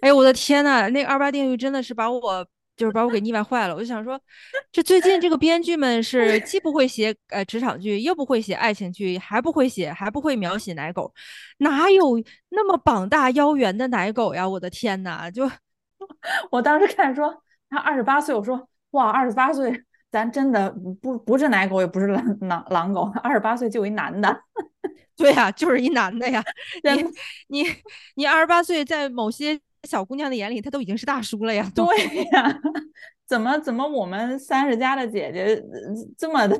[0.00, 3.74] 哎呦我的天呐，那二八定律真的是把我就是把我给腻歪坏了。
[3.74, 4.18] 我就想说，
[4.72, 11.12] 这最近这个编剧们是既不会写呃职场剧，又不会写爱情剧，还不会写，还不会描写奶狗，
[11.58, 14.48] 哪有那么膀大腰圆的奶狗呀？
[14.48, 15.50] 我的天呐，就。
[16.50, 17.34] 我当时看说
[17.74, 24.40] 他二十八岁，我说哇，二十八岁，咱真的不不是奶狗，也不是狼狼狼狗，二十八岁就一男的，
[25.16, 26.40] 对呀，就是一男的呀。
[27.48, 27.68] 你你
[28.14, 31.68] 你二十八岁，在某些小姑娘的眼里，他都已经是大叔了呀。
[31.74, 31.84] 对
[32.30, 32.60] 呀，
[33.26, 35.60] 怎么怎么我们三十加的姐姐
[36.16, 36.56] 这么的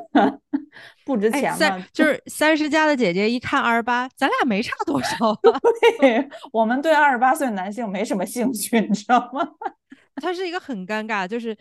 [1.06, 1.86] 不值钱吗？
[1.92, 5.32] 就是三十加的姐姐一看二十八，咱俩没差多少。
[6.00, 9.48] 对我们对二十八岁男性没什么兴趣，你知道吗？
[10.16, 11.56] 他是一个很尴尬，就是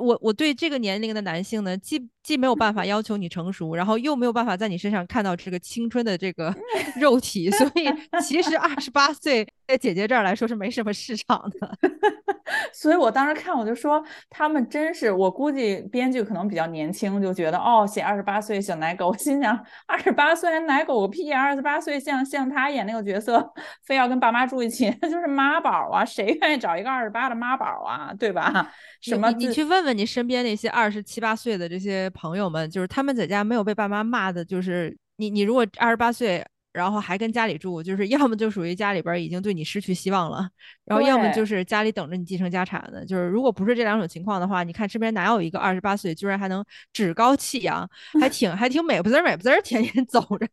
[0.00, 6.54] 我我对这个年龄的男性呢，既既没有办法要求你成熟，然后又没有办法在你身上看到这个青春的这个
[7.00, 7.88] 肉体，所以
[8.22, 11.78] 其实二十八岁在姐姐这儿来说是没什么市场的。
[12.72, 21.42] 所以我当时看我就说，他们真是，我估计编剧可能比较年轻，就觉得哦，写二十八岁小奶狗，心想二十八岁还奶狗个屁呀！
[21.42, 23.52] 二十八岁像像他演那个角色，
[23.84, 26.04] 非要跟爸妈住一起，那 就是妈宝啊！
[26.04, 28.14] 谁愿意找一个二十八的妈宝啊？
[28.18, 28.70] 对吧？
[29.00, 29.30] 什么？
[29.32, 36.44] 你去问问你身边那些二十七八岁的这些朋友们，就是他们在家没有被爸妈骂的，就是你你如果二十八岁。
[36.70, 40.48] 然后还跟家里住，就是要么就属于家里边已经对你失去希望了，
[40.84, 43.04] 然后要么就是家里等着你继承家产的。
[43.04, 47.88] 就是如果不是这两种情况的话，你看身边哪有一个二十八岁居然还能趾高气扬，
[48.20, 50.46] 还挺还挺美不滋美不滋，天天走着。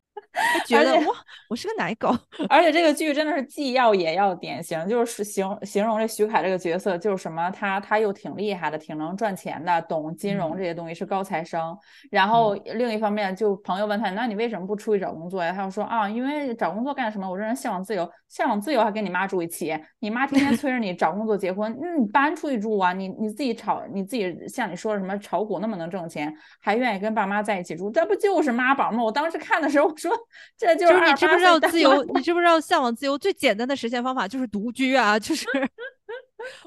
[0.65, 1.15] 觉得哇，
[1.50, 2.10] 我是个奶狗，
[2.50, 11.78] 而且这个剧真的是既要也要典型，就是形形容这徐凯这个角色就是什么，他他又挺厉害的，挺能赚钱的，懂金融这些东西，是高材生。
[12.10, 15.52] 然后另一方面，就朋友问他，那你为什么不出去找工作呀？
[15.52, 17.30] 他又说啊，因为找工作干什么？
[17.30, 22.93] 我这人向往自由，向往自由还跟你妈住一起，你妈天天催着你找工作结婚，那你搬出去住啊？
[22.93, 29.04] 你你自己炒，你自己像你说的什么炒股那么能挣钱，还愿意跟爸妈在一起住，这不就是妈宝吗？
[29.04, 30.12] 我当时看的时候我说。
[30.57, 32.03] 这就是你知不知道自由？
[32.13, 35.45] 你知不知道向往自由最简单的实现方法就是独居啊，就是。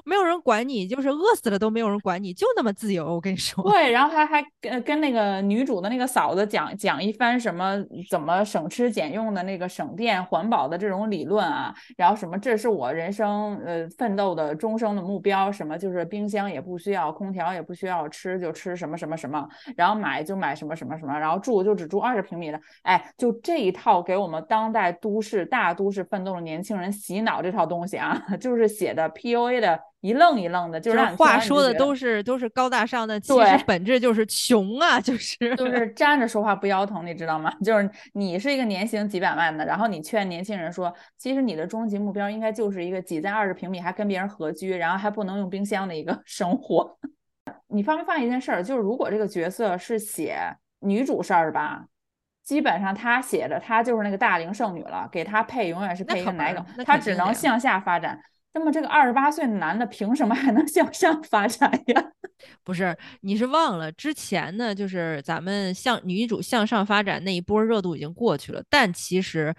[0.05, 3.05] 没有人管你，就是饿死了都没有人管你，就那么自由。
[3.13, 7.75] 我跟你说，对，然后还还跟跟那个女主的那个嫂子讲讲一番什么
[8.09, 29.68] 怎么省吃俭用的那个省电环保的这种理论啊，然后什么这是我人生呃奋斗的终生的目标，什么就是冰箱也不需要，空调也不需要，吃就吃什么什么什么，然后买就买什么什么什么，然后住就只住二十平米的，哎，就这一套给我们当代都市大都市奋斗的年轻人洗脑这套东西啊， 就是写的 PUA 的。
[30.01, 37.53] 一愣一愣的，就是话说的都是都是高大上的，其实本质就是穷啊，就是 就是站着说话不腰疼，你知道吗？
[37.65, 46.97] 就是你是一个年薪几百万的，然后你劝年轻人说，其实你的终极目标应该就是一个挤在二十平米还跟别人合居，然后还不能用冰箱的一个 生活。
[47.67, 48.63] 你发没发现一件事儿？
[48.63, 50.39] 就是如果这个角色是写
[50.79, 51.85] 女主事儿吧，
[52.43, 58.19] 基本上她写的她就是那个大龄剩女了，给她配永远是配一个奶狗，他只能向下发展。
[58.53, 62.11] 那么这个二十八岁的男的凭什么还能向上发展呀？
[62.63, 64.73] 不是，你是忘了之前呢？
[64.73, 68.63] 就是咱们向女主向上发展那一波热度已经过去了。
[68.69, 69.53] 但其实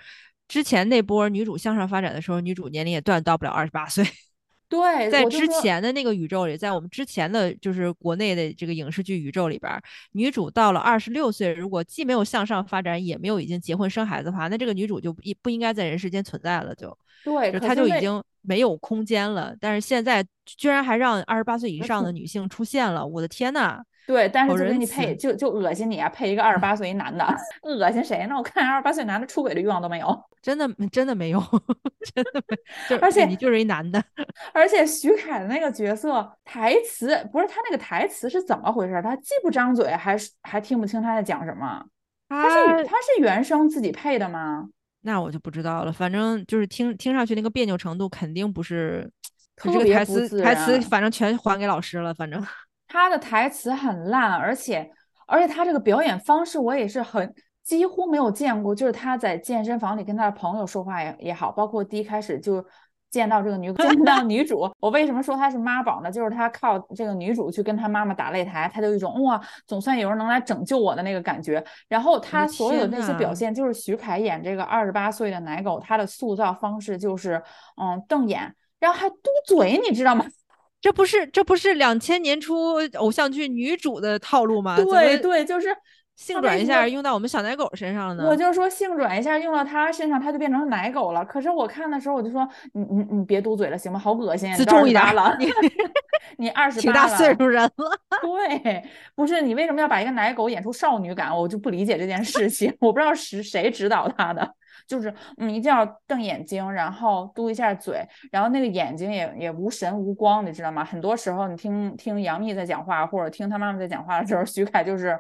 [0.49, 4.05] 之前那波女主向上发展的时候，女主年龄也断到不了二十八岁。
[4.69, 9.73] 对，在之前的那个宇宙里，在我们之前的就是国内的这个影视剧宇宙里边，
[10.13, 19.55] 女主到了二十六岁，如果既没有向上发展，也没有已经结婚生孩子的话，那这个女主就不不应该在人世间存在了，就对，她就已经没有空间了。
[19.61, 23.81] 但是现在居然还让二十八岁以上的女性出现了，我的天呐！
[24.07, 26.09] 对，但是就给你配，就就恶心你啊！
[26.09, 27.25] 配一个二十八岁一男的，
[27.63, 28.35] 恶心谁呢？
[28.37, 31.39] 我看二十八岁男的出轨的欲望都没有，真的真的没有，
[32.13, 32.57] 真的没。
[32.89, 34.03] 就而且你就是一男的，
[34.53, 39.01] 而且徐凯的那个角色台词不是他那个台词是怎么回事？
[39.01, 41.85] 他既不张嘴，还是还听不清他在讲什么？
[42.29, 44.69] 他是他是原声自己配的吗？
[45.03, 45.93] 那我就不知道了。
[45.93, 49.11] 反正就是听听上去那个别扭程度肯定不是，
[49.57, 52.45] 这个台词台词反正全还给老师了，反正。
[52.93, 54.91] 他的台词很烂，而且
[55.27, 57.33] 而且他这个表演方式我也是很
[57.63, 62.65] 几乎没有见过，就是他在健身房里跟他的朋友说话也也好，包括第一开始就
[63.11, 66.11] 见到这个女 见到女主，我为什么说她是妈宝呢？
[66.11, 71.63] 就是她靠这个女主去跟她妈妈打擂台，她就一种哇，总算有人能来拯救我的那个感觉。
[71.89, 77.43] 然后她所有的那些表现，就是徐凯演这个二十八岁的奶狗，他的塑造方式就是
[77.81, 80.25] 嗯瞪眼，然后还嘟嘴，你知道吗？
[80.81, 84.77] 这不是这不是两千年初偶像剧女主的套路吗？
[84.77, 85.77] 对对，就是。
[86.17, 88.29] 性转一下用到我们小奶狗身上了呢？
[88.29, 91.25] 我就说性转一下用到它身上，它就变成奶狗了。
[91.25, 93.99] 可是我看的时候，我就说你你你别嘟嘴了，行吗？
[93.99, 94.53] 好恶心！
[94.55, 95.49] 自重一点了，你
[96.37, 97.73] 你二十挺大岁数人了。
[98.21, 98.85] 对，
[99.15, 101.35] 不是你为什么要把一个奶狗演出少女感？
[101.35, 102.71] 我就不理解这件事情。
[102.81, 104.47] 我不知道是谁指导他的，
[104.87, 110.85] 就是嗯，一定要瞪眼睛，然后嘟一下嘴，然后那个眼睛也也无神无光，你知道吗？
[110.85, 115.19] 很多时候你听听杨幂在讲话，或者听她妈妈在讲话的时候，徐凯就是。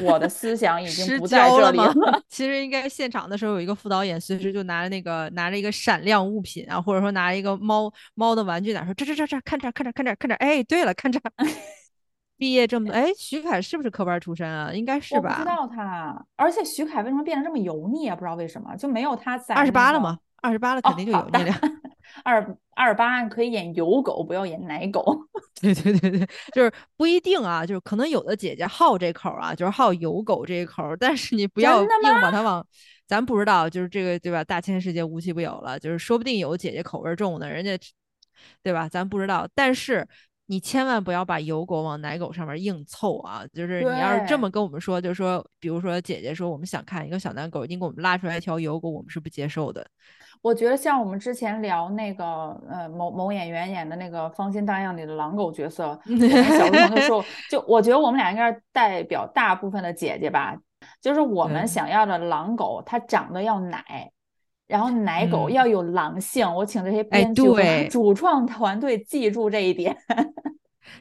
[0.00, 2.22] 我的思想已经不在这里了。
[2.28, 11.20] 其实应该现场的时候有一个副导演，随时就拿着那个拿着一个闪亮物品啊，或者说拿着一个猫猫的玩具，哪说这这这这看这看这看这看这，哎，对了，看这。
[12.38, 14.72] 毕业这么多，哎，徐凯是不是科班出身啊？
[14.72, 15.28] 应该是吧。
[15.30, 18.16] 我不知道他，而且徐凯为什么变得这么油腻啊？
[18.16, 19.54] 不知道为什么就没有他在。
[19.54, 20.18] 二十八了吗？
[20.40, 21.54] 二十八了，肯定就油腻了。
[22.24, 25.02] 二二十八可以演油狗，不要演奶狗。
[25.60, 31.88] 对 对对对，就是不一定啊，就是可能有的姐姐好这口啊，就是好油狗这一口，但是你不要硬
[32.20, 32.66] 把它往，
[33.06, 34.42] 咱不知道，就是这个对吧？
[34.42, 37.78] 大千世界无奇不有了，就是说不定有姐姐口味重的，人家
[38.62, 38.88] 对吧？
[38.88, 40.06] 咱不知道，但是
[40.52, 43.42] 你千万不要把油狗往奶狗上面硬凑啊！
[43.54, 49.82] 就是你要是这么跟我们说，就是说，比如说姐姐说我们想看一个小奶狗，你给我们拉出来一条油狗，我们是不接受的。
[50.42, 52.24] 我觉得像我们之前聊那个
[52.68, 60.54] 呃某某演员演的那个《芳心荡漾》里的狼狗角色， 小鹿童就说，就我觉得我们俩应该是代表大部分的姐姐吧，
[61.00, 64.12] 就是我们想要的狼狗，它长得要奶，
[64.72, 66.50] 然后奶狗要有狼性。
[66.50, 67.42] 我请这些编剧
[67.90, 69.94] 主创团队记住这一点。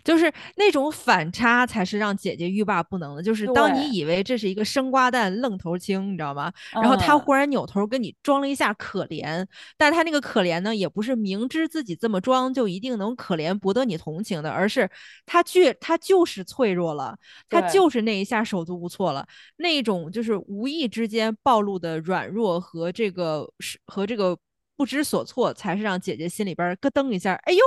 [0.04, 3.24] 就是那种反差才是让姐姐欲罢不能的。
[3.24, 6.52] 就是当你以为这是一个生瓜蛋愣头青，你知道吗？
[6.74, 9.46] 然后他忽然扭头跟你装了一下可怜，
[9.78, 14.90] 但他那个可怜呢，也不是明知自己这么装就一定能可怜博得你同情的，而是
[15.26, 17.18] 他却他就是脆弱了，
[17.50, 19.28] 他就是那一下手足无措了。
[19.58, 24.38] 那种就是无意之间暴露的软弱和这个是和这个
[24.76, 27.60] 不知所措，才是让姐姐心里边咯噔一下，哎呦。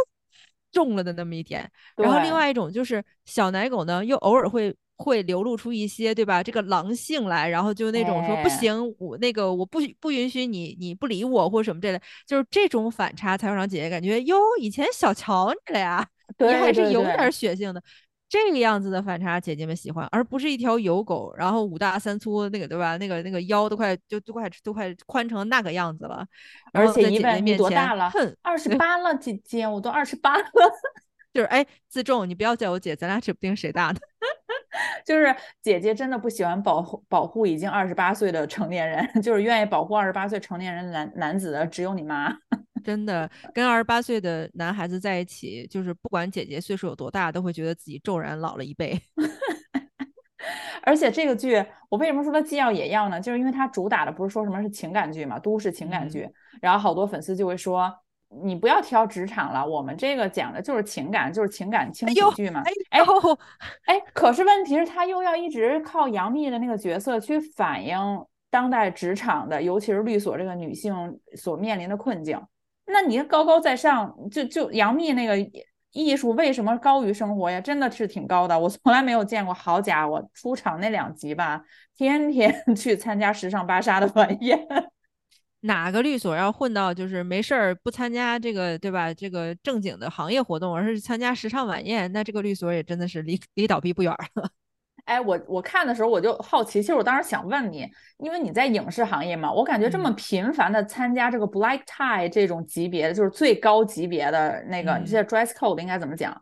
[0.75, 6.43] 重了的那么一点，然后另外一种就是小奶狗呢，又偶尔会会流露出一些，对吧？
[6.43, 16.07] 这个狼性来，然后就那种说不行，我那个我不不允许你，你不理我或者什么之类的，就是这种反差才会让姐姐感觉哟，以前小瞧你了呀，
[16.39, 17.83] 你还是有点血性的。
[18.29, 22.97] 这个样子的反差，姐姐们喜欢，而不是一条油狗，然后五大三粗那个，对吧？
[22.97, 26.27] 那个那个腰都快就都快都快宽成那个样子了，
[26.73, 28.11] 而且一百你多大了？
[28.11, 30.45] 哼，二十 八了，姐姐，我都二十八了。
[31.35, 33.97] 就是哎，自重，你不要叫我姐，咱俩指不定谁大呢。
[35.05, 42.33] 就是姐姐真的不喜欢保护保护已经二十八岁的成年人， 就是愿意保护二十八岁成年人男男子的只有你妈。
[42.85, 49.01] 真的跟二十八岁的男孩子在一起，就是不管姐姐岁数有多大，都会觉得自己骤然老了一倍。
[50.83, 53.19] 而且这个剧，我为什么说它既要也要呢？
[53.19, 56.29] 就是因为它主打的不是说什么是情感剧嘛，都市情感剧。
[56.61, 57.91] 然后好多粉丝就会说，
[58.43, 62.63] 你不要挑职场了，我们这个讲的就是情感，就是情感轻喜剧嘛。
[62.91, 63.01] 哎
[63.85, 67.99] 哎，可是问题是，他又要一直靠杨幂的那个角色去反映
[68.51, 72.41] 当代职场的，尤其是律所这个女性所面临的困境。
[72.87, 75.37] 那你高高在上，就就杨幂那个
[75.93, 77.61] 艺术为什么高于生活呀？
[77.61, 79.55] 真的是挺高的，我从来没有见过。
[79.55, 81.63] 好家伙，出场那两集吧，
[81.97, 84.67] 天天 去参加时尚芭莎的晚宴。
[85.67, 89.13] 哪个律所要混到就是没事儿不参加这个对吧？
[89.15, 94.49] 这个正经的行业活动，而是参加时尚晚宴，那这个律所也真的是离离倒闭不远了。
[95.07, 97.87] 哎，我我看的时候我就好奇，其实我当时想问你，
[98.19, 106.39] 因为你在影视行业嘛，我感觉这么频繁的参加这个 black tie 这种级别的，就是最高级别的那个，你这 dress code 应该怎么讲？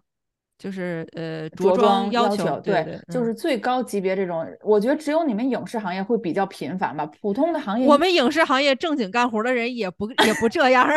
[0.63, 10.97] 就是呃着装要求，对，就是最高级别这种，我觉得只有你们影视行业会比较频繁吧，普通的行业，我们影视行业正经干活的人也不也不这样啊，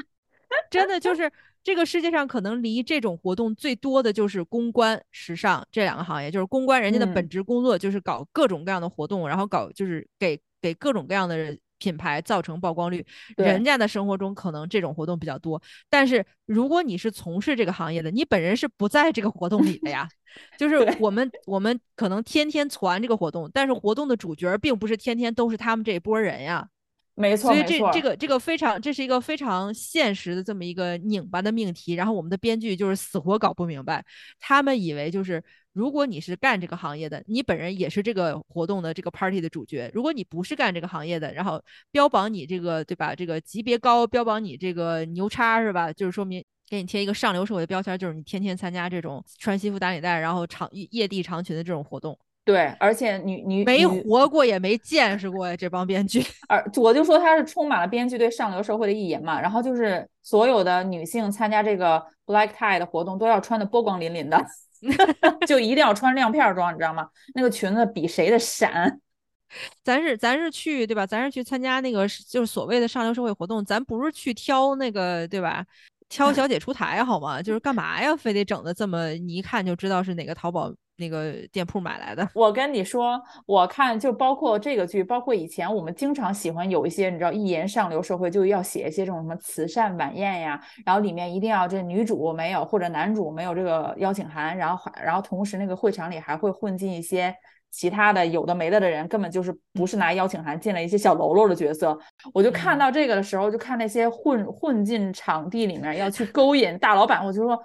[0.70, 1.30] 真的就是。
[1.64, 6.30] 这个世界上可能离这种活动最多的就是公关、时尚这两个行业。
[6.30, 13.04] 就是公关，人家的本职工作就是搞各种各样的活动，然后搞就是给给各种各样的品牌造成曝光率，
[13.36, 15.60] 人家的生活中可能这种活动比较多。
[15.90, 20.08] 但是如果你是从事这个行业的，你本人是不在这个活动里的呀。
[20.58, 26.66] 就是我们我们可能天天传这个活动，但是活动的主角并不是天天都是他们这一波人呀。
[27.14, 31.92] 没错，所以这这个这个非常，这是一个非常现实的这么一个拧巴的命题。
[31.92, 34.04] 然后我们的编剧就是死活搞不明白，
[34.40, 35.40] 他们以为就是
[35.74, 45.92] 如果你是干这个行业的，你本人也是这个活动的这个 party 的主角；如果你不是干这个行业的，然后标榜你这个对吧，这个级别高，标榜你这个牛叉是吧？
[45.92, 46.42] 就是说明。
[46.66, 56.24] 给你贴一个上流社会的标签，就是你天天参加这种穿西服打领带，然后长夜地长裙的这种活动，对，而且你你没活过也没见识过呀，这帮编剧。
[56.48, 64.42] 而我就说他是充满了编剧对上流社会的意淫嘛，然后就是所有的女性参加这个 black tie 的活动都要穿的波光粼粼的，
[65.46, 67.08] 就一定要穿亮片装，你知道吗？
[67.34, 69.00] 那个裙子比谁的闪。
[69.84, 71.06] 咱是咱是去对吧？
[71.06, 75.64] 咱是去参加那个就是所谓的上流社会活动，咱不是去挑那个对吧？
[76.08, 77.40] 挑小姐出台好吗？
[77.40, 78.14] 就是干嘛呀？
[78.16, 82.28] 非得整的这么你一看就知道是哪个淘宝那个店铺买来的。
[82.34, 97.34] 我跟你说，我看就包括这个剧，包括以前我们经常喜欢有一些，你知道，一言上流社会就要写一些这种什么慈善晚宴呀，然后里面一定要这女主没有或者男主没有这个邀请函，然后还然后同时那个会场里还会混进一些。
[97.76, 101.98] 其他的有的没的的人根本就是不是拿邀请函进了一些小喽啰的角色，
[102.32, 107.60] 我就看到这个的时候，就看那些混混进场地里面要去勾引大老板，我就说，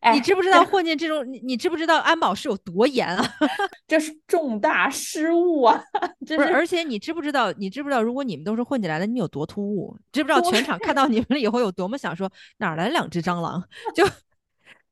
[0.00, 3.24] 哎，你知不知道混进这种你你知不知道安保是有多严啊？
[3.88, 5.82] 这是重大失误啊！
[6.20, 7.50] 不是，而且你知不知道？
[7.52, 8.02] 你知不知道？
[8.02, 9.96] 如果你们都是混进来的，你有多突兀？
[10.12, 13.62] 知不知道全场看到你们了以后有多么想说哪来两只蟑螂？
[13.94, 14.04] 就。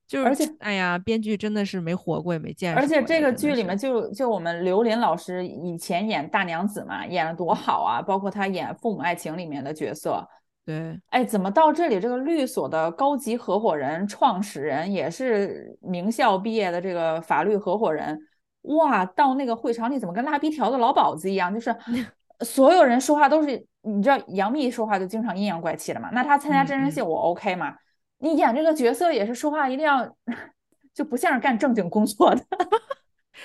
[0.06, 2.78] 就是，而且，哎呀，编剧真的是没活过，也没见识。
[2.78, 8.02] 而且这个剧里面，就就我们刘琳老师以前演大娘子嘛，演的多好啊！
[8.02, 10.22] 包括她演《父母爱情》里面的角色。
[10.66, 18.18] 对，哎，怎么到这里，这个律所的高级合伙人、创始人，也是名校毕业的这个法律合伙人，
[18.62, 21.52] 哇，到那个会场里怎么跟拉皮条的老鸨子一样？
[21.52, 21.74] 就是
[22.40, 26.08] 所有人说话都是，你知道杨幂说话就经常阴阳怪气的嘛？
[26.12, 27.74] 那她参加真人秀，我 OK 吗？
[28.18, 30.16] 你演这个角色也是说话一定要
[30.94, 32.42] 就不像是干正经工作的，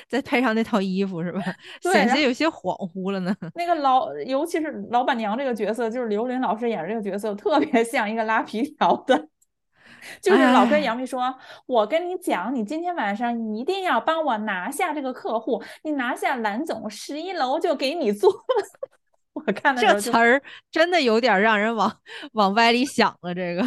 [0.07, 1.41] 再配上那套衣服是吧？
[1.81, 3.35] 对，显得有些恍惚了呢。
[3.55, 9.27] 那个老，尤其是老板娘这个角色，就是刘琳老师演的这个角色，特别像一个拉皮条的，
[10.21, 11.33] 就是老跟杨幂说：“哎、
[11.65, 18.31] 我跟你讲，你今天晚上一定要帮我拿下这个客户，你拿下蓝总十一楼就给你做。
[19.33, 20.41] ”我看的这词儿
[20.71, 21.95] 真的有点让人往
[22.33, 23.63] 往歪里想了，这个。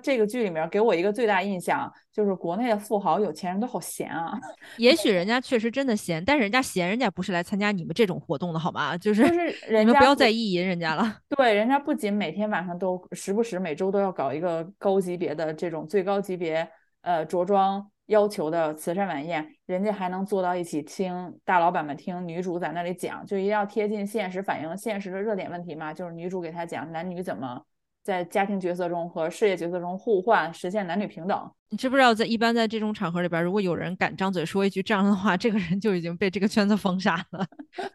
[0.00, 4.32] 这个剧里面给我一个最大印象就是国内的富豪有钱人都好闲啊。
[4.78, 8.96] 也许人家确实真的闲，但是人家闲，人家不是来参加你们这种活动的好吗？
[8.96, 11.18] 就是就是 人家不要再意淫人家了。
[11.36, 16.66] 对，人家不仅每天晚上都时不时每周都要搞一个高级别的这种最高级别
[17.02, 25.92] 呃着装要求的慈善晚宴，人家还能坐到一起听大老板们听女主在那里讲，就一定要贴近现实，反映现实的热点问题嘛。
[25.92, 27.62] 就是女主给他讲男女怎么。
[28.02, 31.50] 在家庭角色中和事业角色中互换，实现男女平等。
[31.70, 37.46] 你知不知道，在一般在这种场合里边，如果有人敢张嘴说一句这样的话，这个人就已经被这个圈子封杀了。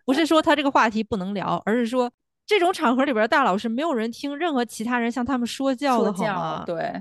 [0.05, 2.11] 不是说他这个话题不能聊，而是说
[2.45, 6.63] 这种场合里边大佬是没有人听任何其他人向他们说教的，好吗？
[6.65, 6.91] 对，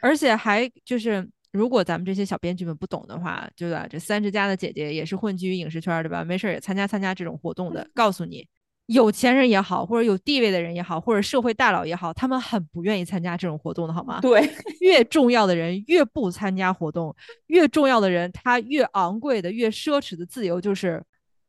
[0.00, 3.86] 而且还就是，如果咱们这些小编剧们不懂的话，对吧？
[3.88, 6.24] 这三十加的姐姐也是混迹于影视圈，对吧？
[6.24, 8.44] 没事也参加参加这种活动的，告诉你。
[8.86, 14.20] 有钱人也好，或者有地位的人也好，或者社会大佬也好，他们很不愿意参加这种活动的，好吗？
[14.20, 14.46] 对，
[14.80, 17.14] 越重要的人越不参加活动，
[17.46, 21.02] 越重要的人他越昂贵的、越奢侈的自由就是，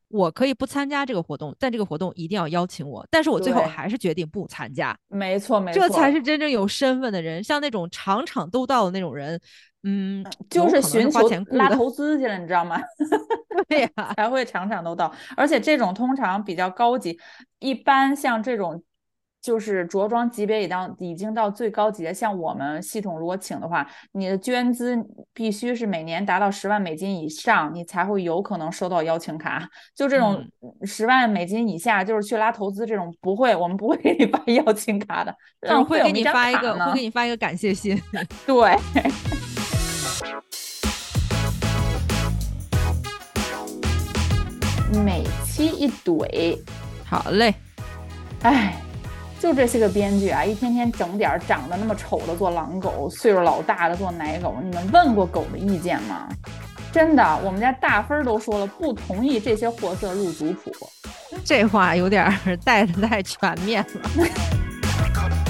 [0.08, 4.96] 我可以不参加这个活动，但这个活动一定要邀请我，但是我最后还是决定不参加。
[5.08, 7.42] 没错，没错，这才是真正有身份的人。
[7.42, 9.40] 像那种场场都到的那种人，
[9.82, 12.80] 嗯，就是寻求拉投资去了，你知道吗？
[13.68, 17.18] 对呀、才会场场都到，而且这种通常比较高级，
[17.58, 18.82] 一般像这种
[19.46, 24.98] 就是着装级别已到已经到最高级的，像我们系统如果请的话，你的捐资
[25.32, 29.64] 必须是每年达到十万美金以上，你才会有可能收到邀请卡。
[29.94, 30.44] 就这种
[30.82, 37.96] 十万美金以下，就是去拉投资这种，不会，我们不会给你 发邀请卡的，但是会给你发一个，会给你发一个感谢信。
[38.44, 38.76] 对。
[45.04, 46.58] 每期一怼，
[47.04, 47.54] 好嘞。
[48.42, 48.76] 哎，
[49.38, 54.54] 就这些个编剧啊，一天天整点长得那么丑的做狼狗，岁数老大的做奶狗。
[54.62, 56.28] 你们问过狗的意见吗？
[56.90, 60.72] 真的，我们家大芬都说了，不同意这些货色入族谱。
[61.44, 64.26] 这话有点儿带的太全面了。